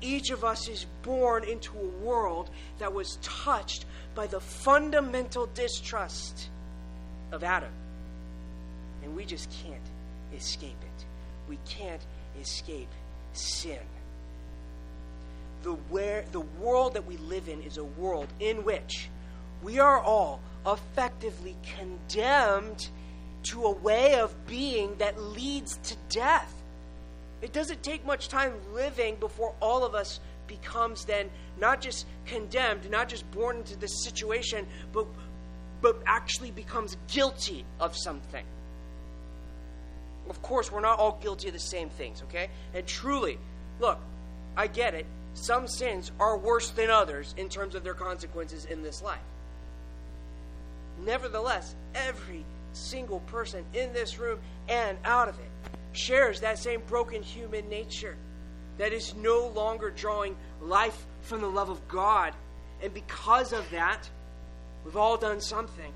Each 0.02 0.30
of 0.30 0.44
us 0.44 0.68
is 0.68 0.86
born 1.04 1.44
into 1.44 1.72
a 1.78 2.06
world 2.06 2.50
that 2.80 2.94
was 2.94 3.18
touched 3.22 3.86
by 4.14 4.28
the 4.28 4.40
fundamental 4.40 5.48
distrust 5.54 6.50
of 7.32 7.44
Adam. 7.44 7.72
And 9.04 9.16
we 9.16 9.26
just 9.26 9.50
can't 9.64 9.82
escape 10.36 10.78
it. 10.82 11.06
We 11.48 11.58
can't 11.68 12.02
escape 12.42 12.90
sin. 13.34 13.80
The, 15.64 15.74
where, 15.74 16.26
the 16.32 16.42
world 16.42 16.94
that 16.94 17.06
we 17.06 17.18
live 17.18 17.50
in 17.50 17.62
is 17.62 17.78
a 17.78 17.84
world 17.84 18.28
in 18.40 18.64
which 18.64 19.10
we 19.64 19.80
are 19.80 20.00
all 20.00 20.40
effectively 20.66 21.56
condemned 21.78 22.90
to 23.44 23.64
a 23.64 23.72
way 23.72 24.16
of 24.16 24.48
being 24.48 24.96
that 24.98 25.20
leads 25.20 25.78
to 25.78 25.96
death. 26.10 26.54
It 27.46 27.54
doesn't 27.54 27.84
take 27.84 28.04
much 28.08 28.28
time 28.28 28.56
living 28.74 29.18
before 29.18 29.54
all 29.62 29.86
of 29.86 29.94
us 29.94 30.20
becomes 30.48 31.06
then 31.06 31.30
not 31.60 31.80
just 31.80 32.08
condemned, 32.26 32.90
not 32.90 33.08
just 33.08 33.30
born 33.30 33.58
into 33.58 33.78
this 33.78 34.04
situation, 34.04 34.66
but, 34.92 35.06
but 35.80 36.02
actually 36.08 36.50
becomes 36.50 36.98
guilty 37.08 37.64
of 37.80 37.96
something. 37.96 38.44
Of 40.28 40.42
course, 40.42 40.72
we're 40.72 40.80
not 40.80 40.98
all 40.98 41.20
guilty 41.22 41.50
of 41.50 41.54
the 41.54 41.60
same 41.60 41.90
things, 41.90 42.24
okay? 42.24 42.50
And 42.74 42.88
truly, 42.88 43.38
look, 43.80 44.00
I 44.58 44.66
get 44.66 44.96
it. 44.96 45.06
Some 45.36 45.68
sins 45.68 46.12
are 46.20 46.40
worse 46.40 46.72
than 46.72 46.90
others 46.90 47.36
in 47.38 47.48
terms 47.48 47.76
of 47.76 47.84
their 47.84 47.94
consequences 47.94 48.66
in 48.66 48.82
this 48.82 49.04
life. 49.04 49.20
Nevertheless, 51.06 51.76
every 51.94 52.44
single 52.74 53.20
person 53.20 53.64
in 53.76 53.94
this 53.94 54.18
room 54.18 54.40
and 54.68 54.98
out 55.06 55.30
of 55.30 55.38
it 55.38 55.52
shares 55.96 56.42
that 56.42 56.60
same 56.60 56.82
broken 56.88 57.24
human 57.24 57.68
nature 57.70 58.16
that 58.78 58.94
is 58.94 59.16
no 59.16 59.48
longer 59.48 59.90
drawing 59.90 60.36
life 60.62 61.06
from 61.22 61.42
the 61.42 61.48
love 61.48 61.70
of 61.70 61.88
God. 61.88 62.34
And 62.82 62.94
because 62.94 63.54
of 63.54 63.70
that, 63.72 64.10
we've 64.84 64.98
all 64.98 65.18
done 65.18 65.42
something. 65.42 65.92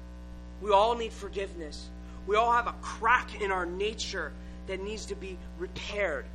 We 0.61 0.71
all 0.71 0.95
need 0.95 1.13
forgiveness. 1.13 1.89
We 2.27 2.35
all 2.35 2.51
have 2.51 2.67
a 2.67 2.75
crack 2.81 3.41
in 3.41 3.51
our 3.51 3.65
nature 3.65 4.31
that 4.67 4.81
needs 4.81 5.07
to 5.07 5.15
be 5.15 5.37
repaired. 5.57 6.25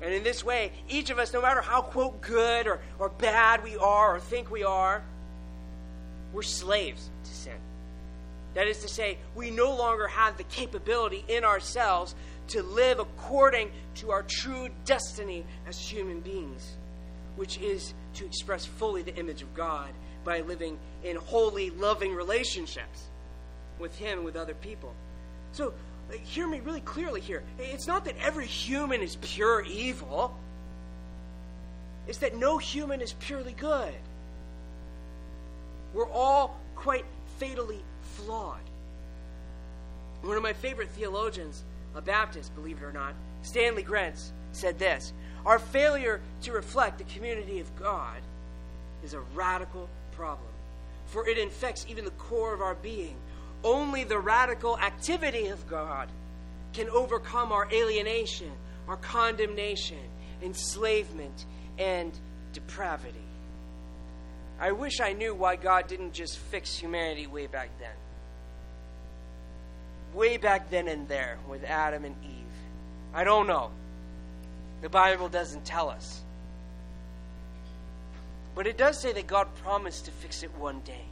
And 0.00 0.12
in 0.12 0.24
this 0.24 0.44
way, 0.44 0.72
each 0.88 1.10
of 1.10 1.18
us, 1.18 1.32
no 1.32 1.40
matter 1.40 1.60
how, 1.60 1.80
quote, 1.80 2.20
good 2.20 2.66
or, 2.66 2.80
or 2.98 3.08
bad 3.08 3.62
we 3.62 3.76
are 3.76 4.16
or 4.16 4.20
think 4.20 4.50
we 4.50 4.64
are, 4.64 5.02
we're 6.32 6.42
slaves 6.42 7.08
to 7.24 7.30
sin. 7.30 7.58
That 8.54 8.66
is 8.66 8.78
to 8.78 8.88
say, 8.88 9.18
we 9.34 9.50
no 9.50 9.74
longer 9.74 10.06
have 10.08 10.36
the 10.36 10.44
capability 10.44 11.24
in 11.28 11.44
ourselves 11.44 12.14
to 12.48 12.62
live 12.62 12.98
according 12.98 13.70
to 13.96 14.10
our 14.10 14.22
true 14.22 14.68
destiny 14.84 15.44
as 15.66 15.78
human 15.78 16.20
beings, 16.20 16.76
which 17.36 17.58
is 17.58 17.94
to 18.14 18.26
express 18.26 18.66
fully 18.66 19.02
the 19.02 19.16
image 19.16 19.42
of 19.42 19.54
God 19.54 19.90
by 20.24 20.40
living 20.40 20.78
in 21.02 21.16
holy, 21.16 21.70
loving 21.70 22.14
relationships 22.14 23.04
with 23.78 23.96
Him 23.96 24.18
and 24.18 24.24
with 24.24 24.36
other 24.36 24.54
people. 24.54 24.92
So, 25.52 25.72
hear 26.24 26.46
me 26.46 26.60
really 26.60 26.80
clearly 26.80 27.20
here. 27.20 27.42
It's 27.58 27.86
not 27.86 28.04
that 28.04 28.16
every 28.20 28.46
human 28.46 29.00
is 29.00 29.16
pure 29.16 29.62
evil, 29.62 30.36
it's 32.06 32.18
that 32.18 32.36
no 32.36 32.58
human 32.58 33.00
is 33.00 33.14
purely 33.14 33.52
good. 33.52 33.94
We're 35.94 36.10
all 36.10 36.58
quite 36.74 37.04
fatally 37.38 37.82
flawed. 38.12 38.60
One 40.22 40.36
of 40.36 40.42
my 40.42 40.52
favorite 40.52 40.90
theologians, 40.90 41.64
a 41.94 42.00
Baptist, 42.00 42.54
believe 42.54 42.78
it 42.78 42.84
or 42.84 42.92
not, 42.92 43.14
Stanley 43.42 43.82
Grenz, 43.82 44.30
said 44.52 44.78
this 44.78 45.12
Our 45.44 45.58
failure 45.58 46.20
to 46.42 46.52
reflect 46.52 46.98
the 46.98 47.04
community 47.04 47.58
of 47.58 47.74
God 47.76 48.20
is 49.04 49.14
a 49.14 49.20
radical 49.34 49.88
problem, 50.12 50.52
for 51.06 51.28
it 51.28 51.38
infects 51.38 51.86
even 51.88 52.04
the 52.04 52.10
core 52.12 52.54
of 52.54 52.60
our 52.60 52.76
being. 52.76 53.16
Only 53.64 54.04
the 54.04 54.18
radical 54.18 54.78
activity 54.78 55.46
of 55.46 55.68
God 55.68 56.08
can 56.72 56.88
overcome 56.88 57.52
our 57.52 57.68
alienation, 57.72 58.50
our 58.88 58.96
condemnation, 58.96 59.98
enslavement, 60.42 61.46
and 61.78 62.12
depravity. 62.52 63.18
I 64.62 64.70
wish 64.70 65.00
I 65.00 65.12
knew 65.12 65.34
why 65.34 65.56
God 65.56 65.88
didn't 65.88 66.12
just 66.12 66.38
fix 66.38 66.78
humanity 66.78 67.26
way 67.26 67.48
back 67.48 67.68
then. 67.80 67.90
Way 70.14 70.36
back 70.36 70.70
then 70.70 70.86
and 70.86 71.08
there 71.08 71.38
with 71.48 71.64
Adam 71.64 72.04
and 72.04 72.14
Eve. 72.22 72.54
I 73.12 73.24
don't 73.24 73.48
know. 73.48 73.72
The 74.80 74.88
Bible 74.88 75.28
doesn't 75.28 75.64
tell 75.64 75.90
us. 75.90 76.20
But 78.54 78.68
it 78.68 78.78
does 78.78 79.00
say 79.00 79.12
that 79.12 79.26
God 79.26 79.48
promised 79.64 80.04
to 80.04 80.12
fix 80.12 80.44
it 80.44 80.54
one 80.56 80.78
day. 80.82 81.06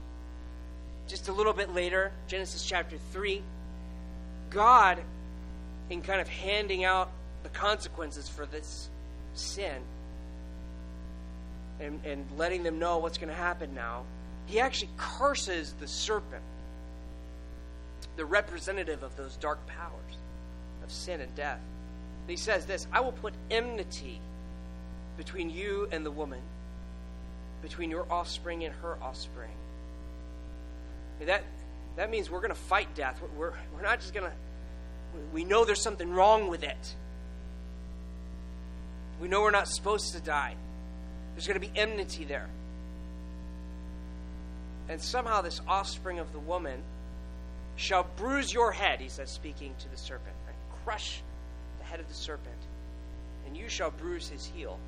Just 1.09 1.27
a 1.29 1.33
little 1.33 1.53
bit 1.53 1.75
later, 1.75 2.13
Genesis 2.29 2.65
chapter 2.65 2.99
3, 3.11 3.43
God, 4.51 5.01
in 5.91 6.03
kind 6.03 6.21
of 6.21 6.29
handing 6.29 6.85
out 6.85 7.11
the 7.43 7.49
consequences 7.49 8.29
for 8.29 8.47
this 8.47 8.89
sin 9.35 9.83
and, 11.81 12.05
and 12.05 12.27
letting 12.37 12.63
them 12.63 12.79
know 12.79 12.99
what's 12.99 13.19
going 13.19 13.29
to 13.29 13.35
happen 13.35 13.75
now, 13.75 14.05
he 14.47 14.61
actually 14.61 14.91
curses 14.97 15.75
the 15.81 15.87
serpent, 15.87 16.43
the 18.17 18.25
representative 18.25 19.03
of 19.03 19.17
those 19.17 19.37
dark 19.37 19.65
powers 19.67 20.17
of 20.83 20.91
sin 20.91 21.21
and 21.21 21.35
death. 21.35 21.61
And 22.23 22.31
he 22.31 22.37
says 22.37 22.67
this 22.67 22.87
I 22.93 23.01
will 23.01 23.13
put 23.13 23.35
enmity 23.51 24.21
between 25.17 25.51
you 25.51 25.89
and 25.93 26.05
the 26.05 26.11
woman 26.11 26.41
between 27.63 27.91
your 27.91 28.07
offspring 28.11 28.65
and 28.65 28.75
her 28.77 28.97
offspring. 29.03 29.51
that, 31.21 31.43
that 31.97 32.11
means 32.11 32.31
we're 32.31 32.41
going 32.41 32.51
to 32.51 32.55
fight 32.55 32.95
death. 32.95 33.21
We're, 33.37 33.53
we're 33.75 33.83
not 33.83 34.01
just 34.01 34.15
going 34.15 34.31
to, 34.31 34.37
we 35.33 35.45
know 35.45 35.65
there's 35.65 35.83
something 35.83 36.11
wrong 36.11 36.49
with 36.49 36.63
it. 36.63 36.95
We 39.21 39.29
know 39.29 39.43
we're 39.43 39.51
not 39.51 39.69
supposed 39.69 40.15
to 40.15 40.21
die. 40.21 40.55
There's 41.35 41.47
going 41.47 41.61
to 41.61 41.67
be 41.67 41.79
enmity 41.79 42.25
there. 42.25 42.49
And 44.89 45.01
somehow 45.01 45.41
this 45.41 45.61
offspring 45.69 46.19
of 46.19 46.33
the 46.33 46.39
woman 46.39 46.83
shall 47.77 48.07
bruise 48.17 48.53
your 48.53 48.73
head, 48.73 49.01
he 49.01 49.09
says, 49.09 49.31
speaking 49.31 49.75
to 49.79 49.89
the 49.89 49.97
serpent, 49.97 50.35
right? 50.47 50.57
crush 50.85 51.23
the 51.79 51.85
head 51.85 52.01
of 52.01 52.09
the 52.09 52.15
serpent, 52.15 52.57
and 53.47 53.57
you 53.57 53.69
shall 53.69 53.91
bruise 53.91 54.29
his 54.29 54.45
heel. 54.45 54.79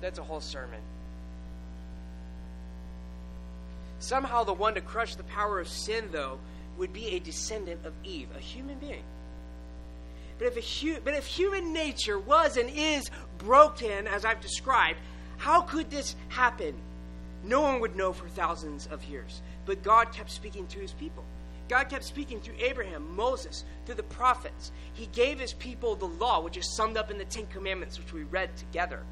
That's 0.00 0.18
a 0.18 0.22
whole 0.22 0.40
sermon. 0.40 0.80
Somehow, 4.00 4.44
the 4.44 4.52
one 4.52 4.74
to 4.74 4.80
crush 4.80 5.16
the 5.16 5.24
power 5.24 5.58
of 5.58 5.68
sin, 5.68 6.08
though, 6.12 6.38
would 6.76 6.92
be 6.92 7.08
a 7.08 7.18
descendant 7.18 7.84
of 7.84 7.92
Eve, 8.04 8.28
a 8.36 8.40
human 8.40 8.78
being. 8.78 9.02
But 10.38 10.56
if, 10.56 10.80
hu- 10.80 11.00
but 11.02 11.14
if 11.14 11.26
human 11.26 11.72
nature 11.72 12.18
was 12.18 12.56
and 12.56 12.70
is 12.70 13.10
broken, 13.38 14.06
as 14.06 14.24
I've 14.24 14.40
described, 14.40 14.98
how 15.36 15.62
could 15.62 15.90
this 15.90 16.16
happen? 16.28 16.74
No 17.44 17.60
one 17.62 17.80
would 17.80 17.96
know 17.96 18.12
for 18.12 18.28
thousands 18.28 18.86
of 18.86 19.04
years. 19.04 19.42
But 19.66 19.82
God 19.82 20.12
kept 20.12 20.30
speaking 20.30 20.66
to 20.68 20.78
his 20.78 20.92
people. 20.92 21.24
God 21.68 21.88
kept 21.88 22.04
speaking 22.04 22.40
through 22.40 22.54
Abraham, 22.58 23.14
Moses, 23.14 23.64
through 23.84 23.96
the 23.96 24.02
prophets. 24.02 24.72
He 24.94 25.06
gave 25.06 25.38
his 25.38 25.52
people 25.52 25.94
the 25.94 26.06
law, 26.06 26.40
which 26.40 26.56
is 26.56 26.74
summed 26.74 26.96
up 26.96 27.10
in 27.10 27.18
the 27.18 27.24
Ten 27.26 27.46
Commandments, 27.46 27.98
which 27.98 28.12
we 28.12 28.22
read 28.22 28.56
together. 28.56 29.02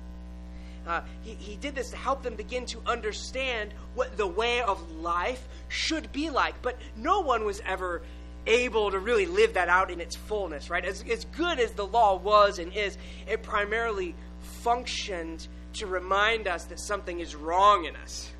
Uh, 0.86 1.02
he, 1.22 1.34
he 1.34 1.56
did 1.56 1.74
this 1.74 1.90
to 1.90 1.96
help 1.96 2.22
them 2.22 2.34
begin 2.36 2.64
to 2.66 2.80
understand 2.86 3.74
what 3.94 4.16
the 4.16 4.26
way 4.26 4.62
of 4.62 4.90
life 4.92 5.46
should 5.68 6.10
be 6.12 6.30
like. 6.30 6.60
But 6.62 6.78
no 6.96 7.20
one 7.20 7.44
was 7.44 7.60
ever 7.66 8.02
able 8.46 8.90
to 8.90 8.98
really 8.98 9.26
live 9.26 9.54
that 9.54 9.68
out 9.68 9.90
in 9.90 10.00
its 10.00 10.16
fullness, 10.16 10.70
right? 10.70 10.84
As, 10.84 11.02
as 11.10 11.24
good 11.36 11.58
as 11.58 11.72
the 11.72 11.86
law 11.86 12.16
was 12.16 12.58
and 12.58 12.72
is, 12.72 12.96
it 13.28 13.42
primarily 13.42 14.14
functioned 14.62 15.46
to 15.74 15.86
remind 15.86 16.46
us 16.46 16.64
that 16.66 16.80
something 16.80 17.20
is 17.20 17.34
wrong 17.34 17.84
in 17.84 17.96
us. 17.96 18.30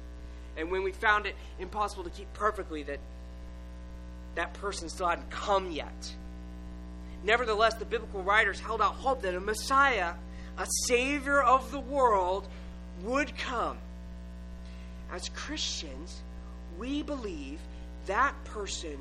And 0.57 0.71
when 0.71 0.83
we 0.83 0.93
found 0.93 1.27
it 1.27 1.35
impossible 1.59 2.05
to 2.05 2.11
keep 2.11 2.33
perfectly, 2.35 2.83
that 2.85 2.99
that 4.37 4.55
person 4.55 4.89
still 4.89 5.09
hadn't 5.09 5.31
come 5.31 5.71
yet. 5.71 6.15
Nevertheless, 7.25 7.75
the 7.75 7.85
biblical 7.85 8.23
writers 8.23 8.61
held 8.61 8.81
out 8.81 8.95
hope 8.95 9.23
that 9.23 9.35
a 9.35 9.41
Messiah 9.41 10.15
a 10.59 10.67
Savior 10.87 11.43
of 11.43 11.71
the 11.71 11.81
world 11.81 12.49
would 13.03 13.37
come. 13.37 13.77
As 15.13 15.29
Christians, 15.31 16.23
we 16.79 17.03
believe 17.03 17.61
that 18.07 18.35
person 18.45 18.97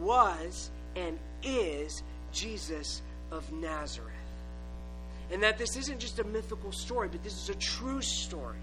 was 0.00 0.70
and 0.94 1.18
is 1.42 2.02
Jesus 2.32 3.02
of 3.30 3.50
Nazareth. 3.52 4.12
And 5.30 5.42
that 5.42 5.58
this 5.58 5.76
isn't 5.76 5.98
just 5.98 6.18
a 6.18 6.24
mythical 6.24 6.72
story, 6.72 7.08
but 7.08 7.22
this 7.22 7.34
is 7.34 7.48
a 7.50 7.54
true 7.54 8.00
story. 8.00 8.58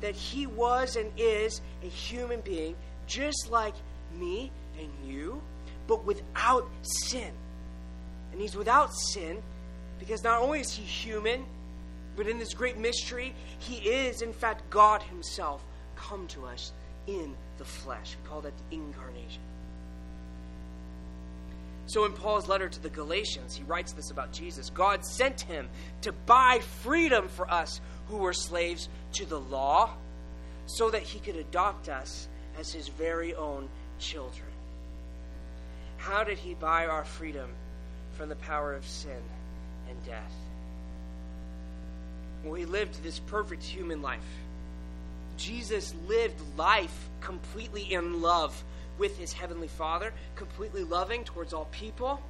That 0.00 0.14
he 0.14 0.46
was 0.46 0.96
and 0.96 1.10
is 1.16 1.60
a 1.82 1.86
human 1.86 2.40
being, 2.40 2.76
just 3.06 3.50
like 3.50 3.74
me 4.16 4.52
and 4.78 4.88
you, 5.04 5.42
but 5.86 6.04
without 6.04 6.68
sin. 6.82 7.32
And 8.32 8.40
he's 8.40 8.54
without 8.54 8.94
sin 8.94 9.42
because 9.98 10.22
not 10.22 10.40
only 10.40 10.60
is 10.60 10.70
he 10.70 10.84
human, 10.84 11.44
but 12.16 12.28
in 12.28 12.38
this 12.38 12.54
great 12.54 12.78
mystery, 12.78 13.34
he 13.58 13.76
is, 13.76 14.22
in 14.22 14.32
fact, 14.32 14.68
God 14.70 15.02
himself 15.02 15.64
come 15.96 16.26
to 16.28 16.46
us 16.46 16.72
in 17.08 17.34
the 17.56 17.64
flesh. 17.64 18.16
We 18.22 18.28
call 18.28 18.42
that 18.42 18.52
the 18.56 18.76
incarnation. 18.76 19.42
So, 21.86 22.04
in 22.04 22.12
Paul's 22.12 22.48
letter 22.48 22.68
to 22.68 22.82
the 22.82 22.90
Galatians, 22.90 23.56
he 23.56 23.64
writes 23.64 23.92
this 23.92 24.10
about 24.10 24.30
Jesus 24.32 24.70
God 24.70 25.04
sent 25.04 25.40
him 25.40 25.68
to 26.02 26.12
buy 26.12 26.60
freedom 26.82 27.28
for 27.28 27.50
us 27.50 27.80
who 28.08 28.18
were 28.18 28.34
slaves 28.34 28.88
to 29.14 29.24
the 29.24 29.40
law, 29.40 29.90
so 30.66 30.90
that 30.90 31.02
he 31.02 31.18
could 31.18 31.36
adopt 31.36 31.88
us 31.88 32.28
as 32.58 32.72
his 32.72 32.88
very 32.88 33.34
own 33.34 33.68
children. 33.98 34.48
How 35.96 36.22
did 36.22 36.38
he 36.38 36.54
buy 36.54 36.86
our 36.86 37.04
freedom 37.04 37.50
from 38.12 38.28
the 38.28 38.36
power 38.36 38.74
of 38.74 38.86
sin? 38.86 39.22
and 39.88 40.04
death. 40.04 40.32
Well, 42.44 42.54
he 42.54 42.66
lived 42.66 43.02
this 43.02 43.18
perfect 43.18 43.62
human 43.62 44.02
life. 44.02 44.20
Jesus 45.38 45.94
lived 46.06 46.40
life 46.56 47.08
completely 47.20 47.92
in 47.92 48.20
love 48.20 48.62
with 48.98 49.16
his 49.16 49.32
heavenly 49.32 49.68
Father, 49.68 50.12
completely 50.34 50.84
loving 50.84 51.24
towards 51.24 51.54
all 51.54 51.66
people. 51.66 52.20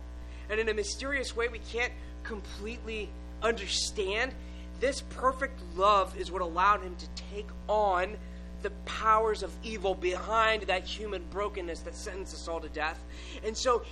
And 0.51 0.61
in 0.61 0.69
a 0.69 0.75
mysterious 0.75 1.35
way 1.35 1.49
we 1.49 1.59
can't 1.59 1.93
completely 2.23 3.09
understand, 3.43 4.33
this 4.81 5.01
perfect 5.11 5.61
love 5.75 6.17
is 6.17 6.31
what 6.31 6.43
allowed 6.43 6.83
him 6.83 6.95
to 6.97 7.07
take 7.33 7.49
on 7.67 8.17
the 8.63 8.71
powers 8.85 9.43
of 9.43 9.53
evil 9.63 9.95
behind 9.95 10.65
that 10.65 10.85
human 10.85 11.23
brokenness 11.31 11.81
that 11.81 11.97
sentenced 11.97 12.35
us 12.35 12.49
all 12.49 12.61
to 12.61 12.69
death. 12.69 13.03
And 13.45 13.57
so 13.57 13.83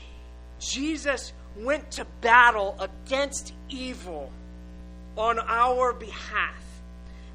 Jesus 0.58 1.32
went 1.56 1.90
to 1.92 2.04
battle 2.20 2.76
against 2.78 3.54
evil 3.68 4.30
on 5.16 5.38
our 5.38 5.92
behalf 5.92 6.75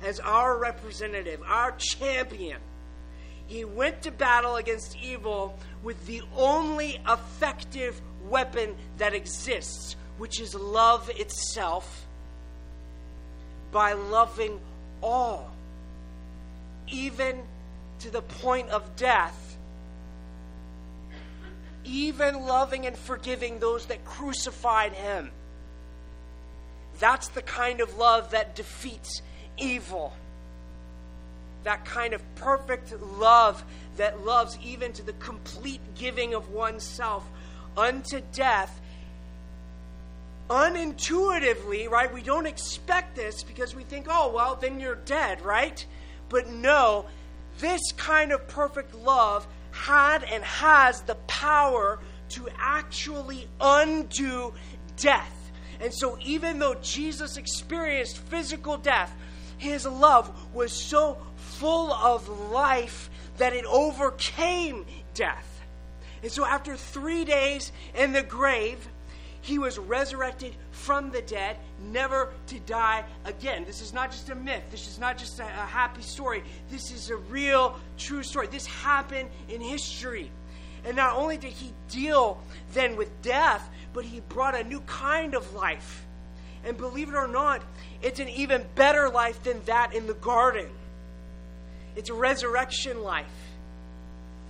as 0.04 0.20
our 0.20 0.58
representative, 0.58 1.42
our 1.46 1.74
champion. 1.78 2.60
He 3.48 3.66
went 3.66 4.02
to 4.04 4.12
battle 4.12 4.56
against 4.56 4.98
evil 4.98 5.58
with 5.84 6.06
the 6.06 6.22
only 6.38 7.00
effective 7.08 8.00
weapon 8.30 8.76
that 8.98 9.14
exists, 9.14 9.96
which 10.18 10.40
is 10.40 10.56
love 10.56 11.10
itself, 11.10 12.06
by 13.72 13.94
loving 13.94 14.60
all, 15.02 15.52
even 16.88 17.42
to 18.00 18.10
the 18.10 18.22
point 18.22 18.70
of 18.70 18.96
death 18.96 19.52
even 21.84 22.46
loving 22.46 22.86
and 22.86 22.98
forgiving 22.98 23.60
those 23.60 23.86
that 23.88 24.04
crucified 24.06 24.94
him. 24.94 25.32
That's 27.00 27.30
the 27.30 27.42
kind 27.42 27.82
of 27.82 27.98
love 27.98 28.32
that 28.32 28.56
defeats 28.56 29.22
evil. 29.58 30.14
That 31.64 31.86
kind 31.86 32.14
of 32.14 32.22
perfect 32.36 32.94
love 33.02 33.64
that 33.98 34.26
loves 34.26 34.58
even 34.64 34.94
to 34.94 35.04
the 35.04 35.14
complete 35.14 35.82
giving 35.96 36.34
of 36.34 36.50
oneself 36.50 37.24
unto 37.78 38.22
death. 38.34 38.80
Unintuitively, 40.50 41.88
right? 41.88 42.14
We 42.14 42.22
don't 42.22 42.46
expect 42.46 43.16
this 43.16 43.44
because 43.44 43.76
we 43.76 43.84
think, 43.84 44.08
oh, 44.10 44.32
well, 44.34 44.56
then 44.56 44.80
you're 44.80 44.96
dead, 44.96 45.42
right? 45.42 45.86
But 46.30 46.50
no, 46.50 47.06
this 47.60 47.82
kind 47.96 48.32
of 48.32 48.48
perfect 48.48 48.96
love 48.96 49.48
had 49.72 50.24
and 50.24 50.44
has 50.44 51.02
the 51.02 51.16
power 51.28 52.00
to 52.30 52.48
actually 52.58 53.48
undo 53.60 54.54
death. 54.98 55.52
And 55.80 55.94
so, 55.94 56.18
even 56.22 56.60
though 56.60 56.76
Jesus 56.76 57.38
experienced 57.38 58.18
physical 58.18 58.78
death, 58.78 59.14
his 59.62 59.86
love 59.86 60.32
was 60.56 60.72
so 60.72 61.20
full 61.36 61.94
of 61.94 62.28
life 62.52 63.12
that 63.38 63.54
it 63.54 63.64
overcame 63.66 64.88
death. 65.14 65.62
And 66.24 66.32
so, 66.32 66.44
after 66.44 66.76
three 66.76 67.26
days 67.26 67.72
in 67.94 68.12
the 68.12 68.24
grave, 68.24 68.88
he 69.42 69.60
was 69.60 69.78
resurrected 69.78 70.56
from 70.72 71.12
the 71.12 71.22
dead, 71.22 71.58
never 71.92 72.34
to 72.48 72.60
die 72.62 73.04
again. 73.26 73.64
This 73.66 73.82
is 73.82 73.94
not 73.94 74.12
just 74.12 74.32
a 74.32 74.36
myth. 74.36 74.64
This 74.72 74.88
is 74.88 74.98
not 74.98 75.20
just 75.20 75.40
a, 75.40 75.44
happy 75.44 76.02
story. 76.02 76.44
This 76.72 76.92
is 76.92 77.12
a 77.12 77.16
real, 77.16 77.80
true 78.00 78.24
story. 78.24 78.48
This 78.48 78.66
happened 78.66 79.30
in 79.48 79.62
history. 79.62 80.32
And 80.86 80.98
not 80.98 81.16
only 81.16 81.38
did 81.38 81.54
he 81.54 81.72
deal 81.88 82.42
then 82.74 82.96
with 82.96 83.22
death, 83.22 83.70
but 83.94 84.06
he 84.06 84.22
brought 84.22 84.56
a 84.56 84.64
new 84.64 84.82
kind 84.82 85.36
of 85.36 85.54
life. 85.54 86.08
And 86.66 86.78
believe 86.78 87.10
it 87.10 87.16
or 87.16 87.28
not, 87.28 87.62
it's 88.02 88.20
an 88.20 88.30
even 88.30 88.66
better 88.76 89.10
life 89.10 89.44
than 89.44 89.64
that 89.66 89.94
in 89.94 90.08
the 90.08 90.14
garden. 90.14 90.70
It's 91.96 92.10
a 92.10 92.14
resurrection 92.14 93.02
life. 93.02 93.26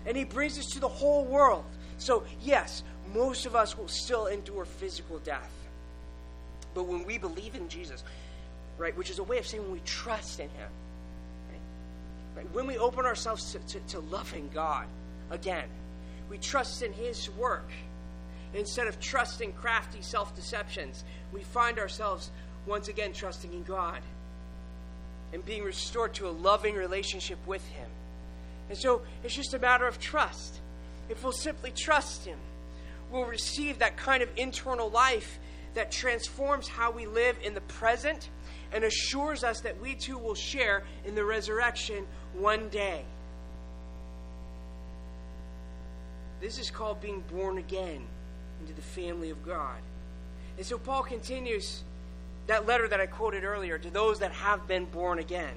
And 0.06 0.18
he 0.18 0.24
brings 0.24 0.58
us 0.60 0.66
to 0.72 0.80
the 0.80 0.88
whole 0.88 1.26
world. 1.26 1.64
So, 1.98 2.24
yes, 2.42 2.84
most 3.14 3.46
of 3.46 3.56
us 3.56 3.78
will 3.78 3.88
still 3.88 4.28
endure 4.28 4.66
physical 4.66 5.20
death. 5.20 5.52
But 6.74 6.84
when 6.84 7.06
we 7.06 7.18
believe 7.18 7.56
in 7.56 7.68
Jesus, 7.70 8.04
right, 8.78 8.96
which 8.98 9.10
is 9.10 9.20
a 9.20 9.24
way 9.24 9.38
of 9.38 9.48
saying 9.48 9.64
when 9.64 9.74
we 9.74 9.82
trust 9.86 10.40
in 10.40 10.50
him, 10.50 10.70
right, 11.50 12.44
right 12.44 12.54
when 12.54 12.68
we 12.68 12.78
open 12.78 13.06
ourselves 13.06 13.52
to, 13.52 13.60
to, 13.60 13.80
to 13.88 14.00
loving 14.00 14.50
God, 14.54 14.86
again, 15.30 15.68
we 16.30 16.38
trust 16.38 16.82
in 16.82 16.94
his 16.94 17.30
work. 17.32 17.68
Instead 18.54 18.88
of 18.88 19.00
trusting 19.00 19.54
crafty 19.54 20.02
self 20.02 20.36
deceptions, 20.36 21.04
we 21.32 21.42
find 21.42 21.80
ourselves 21.80 22.32
once 22.66 22.88
again 22.88 23.14
trusting 23.14 23.54
in 23.54 23.64
God 23.64 24.02
and 25.34 25.46
being 25.46 25.64
restored 25.64 26.14
to 26.16 26.28
a 26.28 26.32
loving 26.32 26.76
relationship 26.76 27.40
with 27.48 27.66
Him. 27.70 27.90
And 28.70 28.78
so 28.78 29.02
it's 29.24 29.34
just 29.34 29.54
a 29.54 29.60
matter 29.60 29.88
of 29.88 30.00
trust. 30.00 30.60
If 31.10 31.24
we'll 31.24 31.32
simply 31.32 31.72
trust 31.72 32.26
Him, 32.26 32.38
we'll 33.10 33.26
receive 33.26 33.80
that 33.80 33.96
kind 33.96 34.22
of 34.22 34.30
internal 34.36 34.90
life 34.90 35.40
that 35.74 35.92
transforms 35.92 36.68
how 36.68 36.92
we 36.92 37.06
live 37.06 37.38
in 37.42 37.54
the 37.54 37.62
present 37.62 38.30
and 38.74 38.84
assures 38.84 39.44
us 39.44 39.62
that 39.62 39.80
we 39.82 39.96
too 39.96 40.18
will 40.18 40.36
share 40.36 40.84
in 41.06 41.16
the 41.16 41.24
resurrection 41.24 42.06
one 42.34 42.68
day. 42.70 43.04
This 46.42 46.60
is 46.60 46.70
called 46.70 47.00
being 47.00 47.22
born 47.32 47.58
again 47.58 48.06
into 48.62 48.74
the 48.74 48.82
family 48.82 49.30
of 49.30 49.46
God. 49.46 49.78
And 50.58 50.66
so 50.66 50.78
Paul 50.78 51.04
continues 51.04 51.84
that 52.48 52.66
letter 52.66 52.88
that 52.88 53.00
I 53.00 53.06
quoted 53.06 53.44
earlier 53.44 53.78
to 53.78 53.90
those 53.90 54.20
that 54.20 54.32
have 54.32 54.68
been 54.68 54.86
born 54.86 55.20
again, 55.20 55.54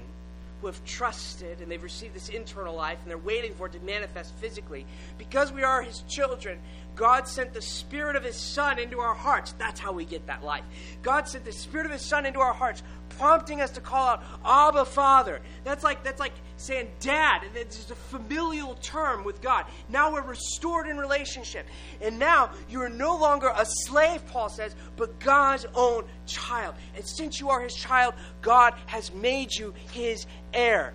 who 0.61 0.67
have 0.67 0.83
trusted 0.85 1.61
and 1.61 1.69
they've 1.69 1.81
received 1.81 2.15
this 2.15 2.29
internal 2.29 2.75
life 2.75 2.97
and 3.01 3.09
they're 3.09 3.17
waiting 3.17 3.53
for 3.53 3.67
it 3.67 3.73
to 3.73 3.79
manifest 3.79 4.33
physically. 4.35 4.85
Because 5.17 5.51
we 5.51 5.63
are 5.63 5.81
his 5.81 6.01
children, 6.07 6.59
God 6.95 7.27
sent 7.27 7.53
the 7.53 7.61
Spirit 7.61 8.15
of 8.15 8.23
His 8.23 8.37
Son 8.37 8.79
into 8.79 8.99
our 8.99 9.13
hearts. 9.13 9.53
That's 9.57 9.79
how 9.79 9.91
we 9.91 10.05
get 10.05 10.27
that 10.27 10.43
life. 10.43 10.63
God 11.01 11.27
sent 11.27 11.43
the 11.43 11.51
Spirit 11.51 11.85
of 11.85 11.91
His 11.91 12.01
Son 12.01 12.25
into 12.25 12.39
our 12.39 12.53
hearts, 12.53 12.83
prompting 13.09 13.61
us 13.61 13.71
to 13.71 13.81
call 13.81 14.07
out, 14.07 14.23
Abba, 14.43 14.85
Father. 14.85 15.41
That's 15.63 15.83
like, 15.83 16.03
that's 16.03 16.19
like 16.19 16.33
saying 16.57 16.89
dad. 16.99 17.43
It's 17.55 17.77
just 17.77 17.91
a 17.91 17.95
familial 17.95 18.75
term 18.75 19.23
with 19.23 19.41
God. 19.41 19.65
Now 19.89 20.11
we're 20.11 20.21
restored 20.21 20.87
in 20.87 20.97
relationship. 20.97 21.65
And 22.01 22.19
now 22.19 22.51
you 22.69 22.81
are 22.81 22.89
no 22.89 23.15
longer 23.15 23.51
a 23.55 23.65
slave, 23.65 24.25
Paul 24.27 24.49
says, 24.49 24.75
but 24.97 25.19
God's 25.19 25.65
own 25.73 26.05
child. 26.25 26.75
And 26.95 27.07
since 27.07 27.39
you 27.39 27.49
are 27.49 27.61
His 27.61 27.75
child, 27.75 28.13
God 28.41 28.73
has 28.87 29.13
made 29.13 29.53
you 29.53 29.73
His 29.91 30.25
heir. 30.53 30.93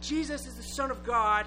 Jesus 0.00 0.46
is 0.46 0.54
the 0.54 0.62
Son 0.62 0.90
of 0.90 1.04
God 1.04 1.46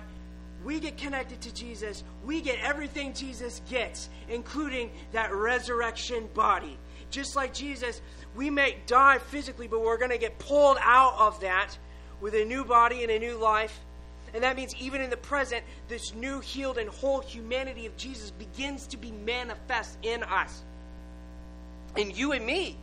we 0.64 0.80
get 0.80 0.98
connected 0.98 1.42
to 1.42 1.54
Jesus, 1.54 2.04
we 2.24 2.42
get 2.42 2.60
everything 2.60 3.14
Jesus 3.14 3.62
gets, 3.70 4.10
including 4.30 4.92
that 5.12 5.34
resurrection 5.34 6.30
body. 6.34 6.78
Just 7.12 7.36
like 7.36 7.54
Jesus, 7.54 8.02
we 8.36 8.50
may 8.50 8.78
die 8.88 9.20
physically, 9.20 9.68
but 9.68 9.82
we're 9.82 9.98
going 9.98 10.12
to 10.12 10.18
get 10.18 10.40
pulled 10.40 10.78
out 10.82 11.16
of 11.20 11.40
that 11.42 11.78
with 12.22 12.34
a 12.34 12.46
new 12.46 12.64
body 12.64 13.04
and 13.04 13.12
a 13.12 13.20
new 13.20 13.38
life. 13.38 13.78
And 14.34 14.44
that 14.44 14.56
means 14.56 14.74
even 14.80 15.02
in 15.02 15.10
the 15.10 15.18
present, 15.18 15.64
this 15.90 16.16
new, 16.16 16.40
healed, 16.40 16.78
and 16.78 16.90
whole 16.90 17.20
humanity 17.20 17.86
of 17.86 17.98
Jesus 17.98 18.32
begins 18.32 18.88
to 18.88 18.98
be 18.98 19.12
manifest 19.12 19.98
in 20.04 20.24
us, 20.24 20.64
in 21.98 22.12
you 22.12 22.32
and 22.32 22.46
me. 22.46 22.78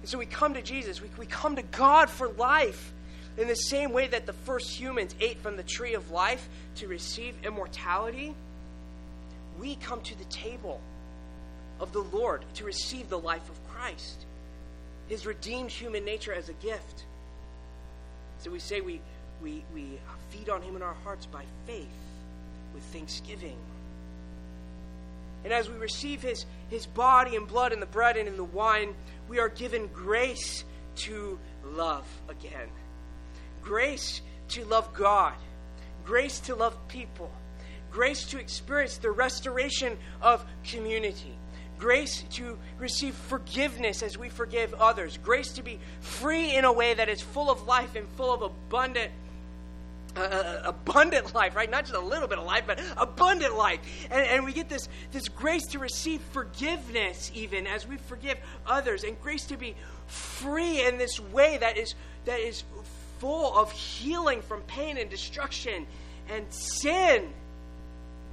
And 0.00 0.08
so 0.08 0.18
we 0.18 0.26
come 0.26 0.54
to 0.54 0.62
Jesus, 0.62 1.00
we, 1.00 1.08
we 1.16 1.26
come 1.26 1.54
to 1.56 1.62
God 1.62 2.10
for 2.10 2.28
life. 2.28 2.92
In 3.38 3.48
the 3.48 3.54
same 3.54 3.92
way 3.92 4.08
that 4.08 4.26
the 4.26 4.34
first 4.34 4.68
humans 4.68 5.14
ate 5.18 5.38
from 5.38 5.56
the 5.56 5.62
tree 5.62 5.94
of 5.94 6.10
life 6.10 6.46
to 6.76 6.88
receive 6.88 7.34
immortality, 7.44 8.34
we 9.58 9.76
come 9.76 10.02
to 10.02 10.18
the 10.18 10.24
table 10.24 10.80
of 11.82 11.92
the 11.92 12.00
Lord 12.16 12.44
to 12.54 12.64
receive 12.64 13.10
the 13.10 13.18
life 13.18 13.46
of 13.50 13.68
Christ, 13.68 14.24
his 15.08 15.26
redeemed 15.26 15.70
human 15.70 16.04
nature 16.04 16.32
as 16.32 16.48
a 16.48 16.54
gift. 16.54 17.04
So 18.38 18.50
we 18.50 18.60
say 18.60 18.80
we, 18.80 19.00
we, 19.42 19.64
we 19.74 19.98
feed 20.30 20.48
on 20.48 20.62
him 20.62 20.76
in 20.76 20.82
our 20.82 20.94
hearts 21.04 21.26
by 21.26 21.44
faith 21.66 21.86
with 22.72 22.84
thanksgiving. 22.84 23.56
And 25.44 25.52
as 25.52 25.68
we 25.68 25.76
receive 25.76 26.22
his, 26.22 26.46
his 26.70 26.86
body 26.86 27.34
and 27.34 27.48
blood 27.48 27.72
in 27.72 27.80
the 27.80 27.86
bread 27.86 28.16
and 28.16 28.28
in 28.28 28.36
the 28.36 28.44
wine, 28.44 28.94
we 29.28 29.40
are 29.40 29.48
given 29.48 29.88
grace 29.88 30.64
to 30.94 31.36
love 31.64 32.06
again. 32.28 32.68
Grace 33.60 34.20
to 34.50 34.64
love 34.66 34.92
God, 34.94 35.34
grace 36.04 36.38
to 36.40 36.54
love 36.54 36.76
people, 36.86 37.30
grace 37.90 38.24
to 38.26 38.38
experience 38.38 38.98
the 38.98 39.10
restoration 39.10 39.96
of 40.20 40.44
community, 40.64 41.34
grace 41.82 42.22
to 42.30 42.56
receive 42.78 43.12
forgiveness 43.12 44.04
as 44.04 44.16
we 44.16 44.28
forgive 44.28 44.72
others, 44.74 45.18
grace 45.18 45.54
to 45.54 45.64
be 45.64 45.80
free 46.00 46.54
in 46.54 46.64
a 46.64 46.72
way 46.72 46.94
that 46.94 47.08
is 47.08 47.20
full 47.20 47.50
of 47.50 47.66
life 47.66 47.96
and 47.96 48.06
full 48.10 48.32
of 48.32 48.40
abundant. 48.40 49.10
Uh, 50.16 50.20
uh, 50.20 50.22
uh 50.22 50.62
abundant 50.66 51.34
life, 51.34 51.56
right? 51.56 51.68
Not 51.68 51.82
just 51.82 51.96
a 51.96 52.00
little 52.00 52.28
bit 52.28 52.38
of 52.38 52.46
life, 52.46 52.62
but 52.68 52.80
abundant 52.96 53.56
life. 53.56 53.80
And, 54.12 54.24
and 54.24 54.44
we 54.44 54.52
get 54.52 54.68
this, 54.68 54.88
this 55.10 55.28
grace 55.28 55.66
to 55.68 55.80
receive 55.80 56.20
forgiveness, 56.30 57.32
even 57.34 57.66
as 57.66 57.84
we 57.88 57.96
forgive 57.96 58.38
others, 58.64 59.02
and 59.02 59.20
grace 59.20 59.46
to 59.46 59.56
be 59.56 59.74
free 60.06 60.86
in 60.86 60.98
this 60.98 61.18
way 61.18 61.56
that 61.56 61.76
is, 61.76 61.96
that 62.26 62.38
is 62.38 62.62
full 63.18 63.58
of 63.58 63.72
healing 63.72 64.40
from 64.40 64.60
pain 64.68 64.98
and 64.98 65.10
destruction 65.10 65.84
and 66.30 66.46
sin. 66.48 67.28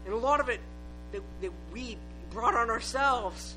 And 0.05 0.13
a 0.13 0.17
lot 0.17 0.39
of 0.39 0.49
it 0.49 0.59
that, 1.13 1.23
that 1.41 1.51
we 1.73 1.97
brought 2.31 2.55
on 2.55 2.69
ourselves. 2.69 3.55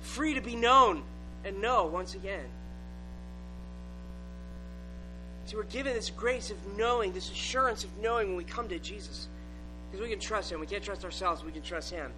Free 0.00 0.34
to 0.34 0.40
be 0.40 0.56
known 0.56 1.02
and 1.44 1.60
know 1.60 1.86
once 1.86 2.14
again. 2.14 2.44
So 5.46 5.56
we're 5.56 5.64
given 5.64 5.94
this 5.94 6.10
grace 6.10 6.50
of 6.50 6.56
knowing, 6.76 7.12
this 7.12 7.30
assurance 7.30 7.84
of 7.84 7.96
knowing 7.98 8.28
when 8.28 8.36
we 8.36 8.44
come 8.44 8.68
to 8.68 8.78
Jesus. 8.78 9.28
Because 9.90 10.02
we 10.02 10.10
can 10.10 10.20
trust 10.20 10.50
Him. 10.50 10.58
We 10.58 10.66
can't 10.66 10.82
trust 10.82 11.04
ourselves, 11.04 11.44
we 11.44 11.52
can 11.52 11.62
trust 11.62 11.90
Him 11.90 12.10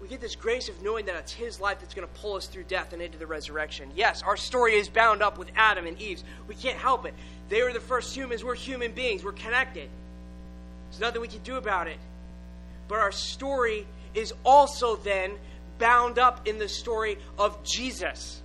we 0.00 0.08
get 0.08 0.20
this 0.20 0.36
grace 0.36 0.68
of 0.68 0.80
knowing 0.82 1.06
that 1.06 1.16
it's 1.16 1.32
His 1.32 1.60
life 1.60 1.80
that's 1.80 1.94
going 1.94 2.06
to 2.06 2.20
pull 2.20 2.36
us 2.36 2.46
through 2.46 2.64
death 2.64 2.92
and 2.92 3.00
into 3.00 3.18
the 3.18 3.26
resurrection. 3.26 3.90
Yes, 3.96 4.22
our 4.22 4.36
story 4.36 4.74
is 4.74 4.88
bound 4.88 5.22
up 5.22 5.38
with 5.38 5.50
Adam 5.56 5.86
and 5.86 6.00
Eve's. 6.00 6.22
We 6.48 6.54
can't 6.54 6.78
help 6.78 7.06
it. 7.06 7.14
They 7.48 7.62
were 7.62 7.72
the 7.72 7.80
first 7.80 8.14
humans. 8.14 8.44
We're 8.44 8.54
human 8.54 8.92
beings. 8.92 9.24
We're 9.24 9.32
connected. 9.32 9.88
There's 10.90 11.00
nothing 11.00 11.20
we 11.20 11.28
can 11.28 11.42
do 11.42 11.56
about 11.56 11.88
it. 11.88 11.98
But 12.88 12.98
our 12.98 13.12
story 13.12 13.86
is 14.14 14.32
also 14.44 14.96
then 14.96 15.32
bound 15.78 16.18
up 16.18 16.46
in 16.46 16.58
the 16.58 16.68
story 16.68 17.18
of 17.38 17.62
Jesus, 17.64 18.42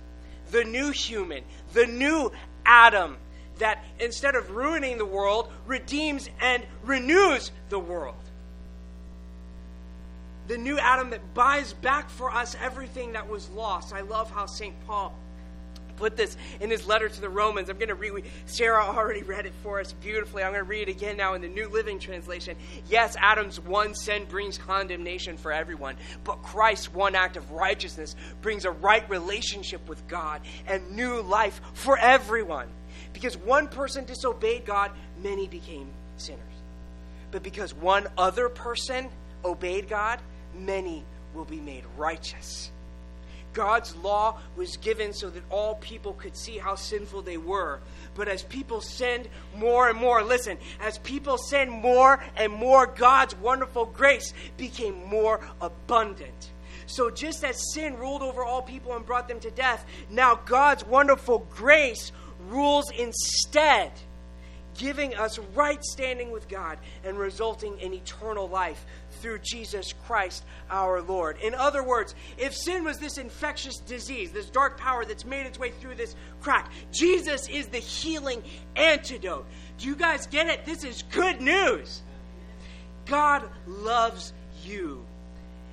the 0.50 0.64
new 0.64 0.90
human, 0.90 1.44
the 1.72 1.86
new 1.86 2.30
Adam, 2.66 3.16
that 3.58 3.84
instead 3.98 4.34
of 4.34 4.50
ruining 4.50 4.98
the 4.98 5.06
world, 5.06 5.50
redeems 5.66 6.28
and 6.40 6.64
renews 6.84 7.50
the 7.68 7.78
world 7.78 8.16
the 10.48 10.58
new 10.58 10.78
Adam 10.78 11.10
that 11.10 11.34
buys 11.34 11.72
back 11.72 12.10
for 12.10 12.30
us 12.30 12.56
everything 12.60 13.12
that 13.12 13.28
was 13.28 13.48
lost. 13.50 13.94
I 13.94 14.00
love 14.00 14.30
how 14.30 14.46
St. 14.46 14.74
Paul 14.86 15.16
put 15.96 16.16
this 16.16 16.36
in 16.60 16.70
his 16.70 16.86
letter 16.86 17.08
to 17.08 17.20
the 17.20 17.28
Romans. 17.28 17.68
I'm 17.68 17.76
going 17.76 17.88
to 17.88 17.94
read, 17.94 18.24
Sarah 18.46 18.84
already 18.84 19.22
read 19.22 19.46
it 19.46 19.52
for 19.62 19.80
us 19.80 19.92
beautifully. 19.92 20.42
I'm 20.42 20.52
going 20.52 20.64
to 20.64 20.68
read 20.68 20.88
it 20.88 20.96
again 20.96 21.16
now 21.16 21.34
in 21.34 21.42
the 21.42 21.48
New 21.48 21.68
Living 21.68 21.98
Translation. 21.98 22.56
Yes, 22.88 23.16
Adam's 23.20 23.60
one 23.60 23.94
sin 23.94 24.24
brings 24.28 24.58
condemnation 24.58 25.36
for 25.36 25.52
everyone, 25.52 25.96
but 26.24 26.42
Christ's 26.42 26.92
one 26.92 27.14
act 27.14 27.36
of 27.36 27.50
righteousness 27.52 28.16
brings 28.40 28.64
a 28.64 28.70
right 28.70 29.08
relationship 29.08 29.88
with 29.88 30.06
God 30.08 30.40
and 30.66 30.96
new 30.96 31.20
life 31.20 31.60
for 31.74 31.96
everyone. 31.98 32.68
Because 33.12 33.36
one 33.36 33.68
person 33.68 34.04
disobeyed 34.04 34.64
God, 34.64 34.90
many 35.22 35.46
became 35.46 35.88
sinners. 36.16 36.40
But 37.30 37.42
because 37.42 37.74
one 37.74 38.08
other 38.18 38.48
person 38.48 39.08
obeyed 39.44 39.88
God, 39.88 40.20
many 40.54 41.04
will 41.34 41.44
be 41.44 41.60
made 41.60 41.84
righteous. 41.96 42.71
God's 43.52 43.94
law 43.96 44.38
was 44.56 44.76
given 44.76 45.12
so 45.12 45.30
that 45.30 45.42
all 45.50 45.76
people 45.76 46.12
could 46.14 46.36
see 46.36 46.58
how 46.58 46.74
sinful 46.74 47.22
they 47.22 47.36
were. 47.36 47.80
But 48.14 48.28
as 48.28 48.42
people 48.42 48.80
sinned 48.80 49.28
more 49.56 49.88
and 49.88 49.98
more, 49.98 50.22
listen, 50.22 50.58
as 50.80 50.98
people 50.98 51.38
sinned 51.38 51.70
more 51.70 52.22
and 52.36 52.52
more, 52.52 52.86
God's 52.86 53.34
wonderful 53.36 53.86
grace 53.86 54.32
became 54.56 55.06
more 55.06 55.40
abundant. 55.60 56.52
So 56.86 57.10
just 57.10 57.44
as 57.44 57.72
sin 57.72 57.96
ruled 57.96 58.22
over 58.22 58.44
all 58.44 58.62
people 58.62 58.94
and 58.94 59.06
brought 59.06 59.28
them 59.28 59.40
to 59.40 59.50
death, 59.50 59.84
now 60.10 60.34
God's 60.34 60.84
wonderful 60.84 61.46
grace 61.50 62.12
rules 62.48 62.90
instead 62.90 63.92
giving 64.76 65.14
us 65.14 65.38
right 65.54 65.82
standing 65.84 66.30
with 66.30 66.48
God 66.48 66.78
and 67.04 67.18
resulting 67.18 67.78
in 67.80 67.92
eternal 67.92 68.48
life 68.48 68.84
through 69.20 69.38
Jesus 69.40 69.94
Christ 70.06 70.44
our 70.70 71.00
Lord. 71.00 71.38
In 71.38 71.54
other 71.54 71.82
words, 71.82 72.14
if 72.38 72.54
sin 72.54 72.84
was 72.84 72.98
this 72.98 73.18
infectious 73.18 73.78
disease, 73.78 74.32
this 74.32 74.50
dark 74.50 74.78
power 74.78 75.04
that's 75.04 75.24
made 75.24 75.46
its 75.46 75.58
way 75.58 75.70
through 75.70 75.94
this 75.94 76.14
crack, 76.40 76.70
Jesus 76.92 77.48
is 77.48 77.68
the 77.68 77.78
healing 77.78 78.42
antidote. 78.76 79.46
Do 79.78 79.86
you 79.86 79.96
guys 79.96 80.26
get 80.26 80.48
it? 80.48 80.64
This 80.64 80.84
is 80.84 81.02
good 81.10 81.40
news. 81.40 82.02
God 83.06 83.48
loves 83.66 84.32
you. 84.64 85.04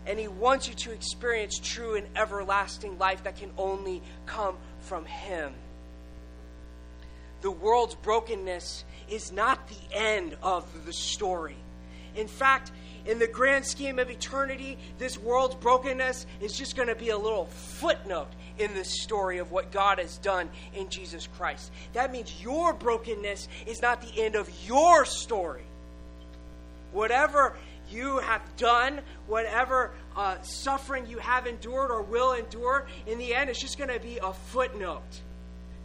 And 0.06 0.18
he 0.18 0.28
wants 0.28 0.68
you 0.68 0.74
to 0.76 0.92
experience 0.92 1.60
true 1.60 1.96
and 1.96 2.08
everlasting 2.16 2.98
life 2.98 3.24
that 3.24 3.36
can 3.36 3.52
only 3.58 4.02
come 4.26 4.58
from 4.80 5.06
him. 5.06 5.54
The 7.42 7.52
world's 7.52 7.96
brokenness 7.96 8.84
is 9.10 9.32
not 9.32 9.68
the 9.68 9.96
end 9.96 10.38
of 10.44 10.86
the 10.86 10.94
story. 10.94 11.56
In 12.16 12.28
fact, 12.28 12.72
in 13.06 13.18
the 13.18 13.28
grand 13.28 13.66
scheme 13.66 13.98
of 13.98 14.10
eternity, 14.10 14.78
this 14.98 15.18
world's 15.18 15.56
brokenness 15.56 16.26
is 16.42 16.58
just 16.58 16.76
going 16.76 16.90
to 16.90 16.96
be 16.96 17.10
a 17.10 17.18
little 17.18 17.46
footnote 17.46 18.28
in 18.58 18.74
the 18.74 18.84
story 18.84 19.38
of 19.38 19.52
what 19.52 19.72
God 19.72 20.00
has 20.00 20.18
done 20.18 20.50
in 20.76 20.90
Jesus 20.90 21.28
Christ. 21.38 21.72
That 21.94 22.12
means 22.12 22.42
your 22.42 22.74
brokenness 22.74 23.48
is 23.66 23.82
not 23.82 24.02
the 24.02 24.22
end 24.22 24.36
of 24.36 24.50
your 24.68 25.06
story. 25.06 25.64
Whatever 26.92 27.56
you 27.90 28.20
have 28.20 28.42
done, 28.58 29.00
whatever 29.28 29.92
uh, 30.16 30.42
suffering 30.42 31.08
you 31.08 31.20
have 31.20 31.48
endured 31.48 31.92
or 31.92 32.02
will 32.02 32.34
endure, 32.34 32.88
in 33.08 33.18
the 33.18 33.34
end, 33.34 33.50
it's 33.50 33.60
just 33.60 33.78
going 33.78 33.90
to 33.90 34.00
be 34.00 34.20
a 34.22 34.34
footnote 34.34 35.22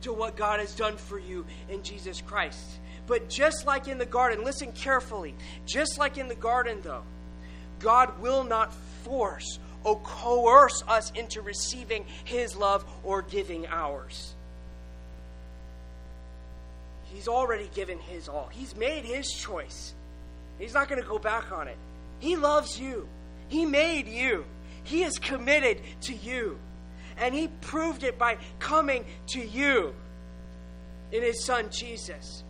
to 0.04 0.12
what 0.12 0.36
God 0.36 0.60
has 0.60 0.74
done 0.74 0.96
for 0.96 1.18
you 1.18 1.44
in 1.68 1.82
Jesus 1.82 2.20
Christ. 2.20 2.78
But 3.06 3.28
just 3.28 3.66
like 3.66 3.88
in 3.88 3.98
the 3.98 4.06
garden, 4.06 4.44
listen 4.44 4.72
carefully. 4.72 5.34
Just 5.66 5.98
like 5.98 6.16
in 6.16 6.28
the 6.28 6.34
garden, 6.34 6.78
though, 6.82 7.02
God 7.80 8.20
will 8.20 8.44
not 8.44 8.72
force 9.02 9.58
or 9.82 9.98
coerce 10.00 10.82
us 10.88 11.10
into 11.10 11.42
receiving 11.42 12.06
His 12.24 12.56
love 12.56 12.84
or 13.02 13.22
giving 13.22 13.66
ours. 13.66 14.34
He's 17.04 17.28
already 17.28 17.68
given 17.74 17.98
His 17.98 18.28
all, 18.28 18.48
He's 18.50 18.74
made 18.74 19.04
His 19.04 19.30
choice. 19.30 19.94
He's 20.58 20.72
not 20.72 20.88
going 20.88 21.02
to 21.02 21.08
go 21.08 21.18
back 21.18 21.52
on 21.52 21.68
it. 21.68 21.76
He 22.20 22.36
loves 22.36 22.80
you, 22.80 23.06
He 23.48 23.66
made 23.66 24.08
you, 24.08 24.44
He 24.84 25.02
is 25.02 25.18
committed 25.18 25.80
to 26.02 26.14
you. 26.14 26.58
And 27.18 27.34
He 27.34 27.48
proved 27.60 28.02
it 28.02 28.18
by 28.18 28.38
coming 28.58 29.04
to 29.28 29.40
you 29.40 29.94
in 31.12 31.22
His 31.22 31.44
Son 31.44 31.70
Jesus, 31.70 32.42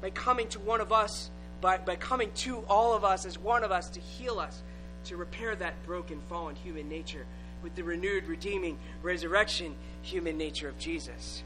by 0.00 0.10
coming 0.10 0.48
to 0.48 0.60
one 0.60 0.80
of 0.80 0.92
us, 0.92 1.30
by, 1.60 1.78
by 1.78 1.96
coming 1.96 2.30
to 2.36 2.64
all 2.68 2.94
of 2.94 3.04
us 3.04 3.26
as 3.26 3.38
one 3.38 3.64
of 3.64 3.72
us 3.72 3.90
to 3.90 4.00
heal 4.00 4.38
us, 4.38 4.62
to 5.04 5.16
repair 5.16 5.54
that 5.56 5.84
broken, 5.84 6.20
fallen 6.28 6.54
human 6.56 6.88
nature 6.88 7.26
with 7.62 7.74
the 7.74 7.82
renewed, 7.82 8.26
redeeming, 8.26 8.78
resurrection 9.02 9.74
human 10.02 10.38
nature 10.38 10.68
of 10.68 10.78
Jesus. 10.78 11.42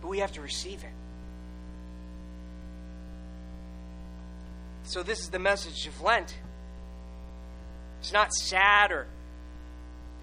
But 0.00 0.08
we 0.08 0.18
have 0.18 0.32
to 0.32 0.40
receive 0.40 0.82
it. 0.82 0.90
So, 4.84 5.02
this 5.02 5.20
is 5.20 5.30
the 5.30 5.38
message 5.38 5.86
of 5.86 6.00
Lent. 6.00 6.36
It's 8.06 8.12
not 8.12 8.32
sad 8.32 8.92
or 8.92 9.08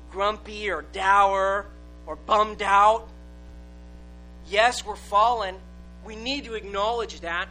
grumpy 0.09 0.71
or 0.71 0.83
dour 0.93 1.65
or 2.07 2.15
bummed 2.15 2.61
out. 2.61 3.09
Yes, 4.47 4.85
we're 4.85 4.95
fallen. 4.95 5.57
We 6.05 6.15
need 6.15 6.45
to 6.45 6.53
acknowledge 6.53 7.19
that. 7.19 7.49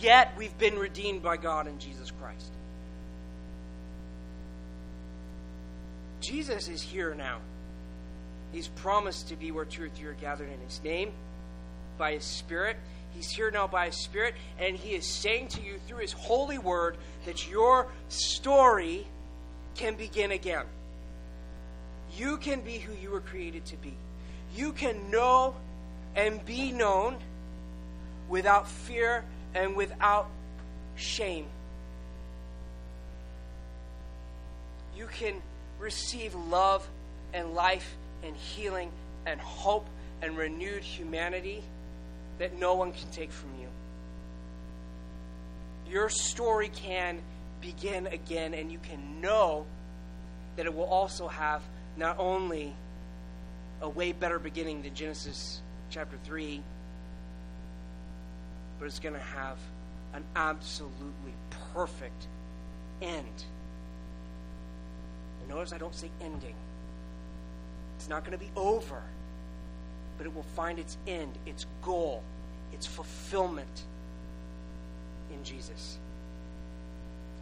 Yet 0.00 0.32
we've 0.38 0.56
been 0.56 0.78
redeemed 0.78 1.22
by 1.22 1.36
God 1.36 1.66
in 1.66 1.78
Jesus 1.78 2.10
Christ. 2.12 2.50
Jesus 6.22 6.68
is 6.68 6.80
here 6.80 7.14
now. 7.14 7.40
He's 8.52 8.68
promised 8.68 9.28
to 9.28 9.36
be 9.36 9.50
where 9.50 9.66
two 9.66 9.84
or 9.84 9.88
three 9.90 10.08
are 10.08 10.14
gathered 10.14 10.48
in 10.50 10.60
His 10.60 10.82
name 10.82 11.12
by 11.98 12.12
His 12.12 12.24
Spirit. 12.24 12.78
He's 13.14 13.30
here 13.30 13.50
now 13.50 13.66
by 13.66 13.86
His 13.86 13.96
Spirit, 13.96 14.34
and 14.58 14.76
He 14.76 14.94
is 14.94 15.06
saying 15.06 15.48
to 15.48 15.62
you 15.62 15.78
through 15.86 15.98
His 15.98 16.12
holy 16.12 16.58
word 16.58 16.96
that 17.26 17.48
your 17.48 17.88
story 18.08 19.06
can 19.76 19.94
begin 19.94 20.32
again. 20.32 20.64
You 22.16 22.36
can 22.36 22.60
be 22.60 22.78
who 22.78 22.92
you 22.94 23.10
were 23.10 23.20
created 23.20 23.64
to 23.66 23.76
be. 23.76 23.94
You 24.54 24.72
can 24.72 25.10
know 25.10 25.54
and 26.14 26.44
be 26.44 26.70
known 26.70 27.16
without 28.28 28.68
fear 28.68 29.24
and 29.54 29.76
without 29.76 30.28
shame. 30.96 31.46
You 34.96 35.06
can 35.06 35.42
receive 35.78 36.34
love 36.34 36.88
and 37.32 37.54
life 37.54 37.96
and 38.22 38.36
healing 38.36 38.90
and 39.26 39.40
hope 39.40 39.86
and 40.22 40.36
renewed 40.36 40.82
humanity 40.82 41.62
that 42.38 42.58
no 42.58 42.74
one 42.74 42.92
can 42.92 43.10
take 43.10 43.30
from 43.30 43.50
you. 43.60 43.68
Your 45.90 46.08
story 46.08 46.68
can 46.68 47.20
begin 47.60 48.06
again, 48.06 48.54
and 48.54 48.70
you 48.72 48.78
can 48.78 49.20
know 49.20 49.66
that 50.56 50.66
it 50.66 50.74
will 50.74 50.84
also 50.84 51.28
have 51.28 51.62
not 51.96 52.18
only 52.18 52.74
a 53.80 53.88
way 53.88 54.12
better 54.12 54.38
beginning 54.38 54.82
than 54.82 54.94
Genesis 54.94 55.60
chapter 55.90 56.16
3, 56.24 56.62
but 58.78 58.86
it's 58.86 58.98
going 58.98 59.14
to 59.14 59.20
have 59.20 59.58
an 60.14 60.24
absolutely 60.36 61.34
perfect 61.72 62.26
end. 63.02 63.44
And 65.40 65.48
notice 65.48 65.72
I 65.72 65.78
don't 65.78 65.94
say 65.94 66.10
ending. 66.20 66.54
It's 67.96 68.08
not 68.08 68.24
going 68.24 68.36
to 68.38 68.44
be 68.44 68.50
over, 68.56 69.02
but 70.16 70.26
it 70.26 70.34
will 70.34 70.42
find 70.42 70.78
its 70.78 70.96
end, 71.06 71.32
its 71.46 71.66
goal, 71.82 72.22
its 72.72 72.86
fulfillment 72.86 73.84
in 75.32 75.42
Jesus. 75.42 75.98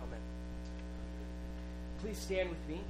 Amen. 0.03 0.21
Please 2.01 2.19
stand 2.19 2.49
with 2.49 2.69
me. 2.69 2.81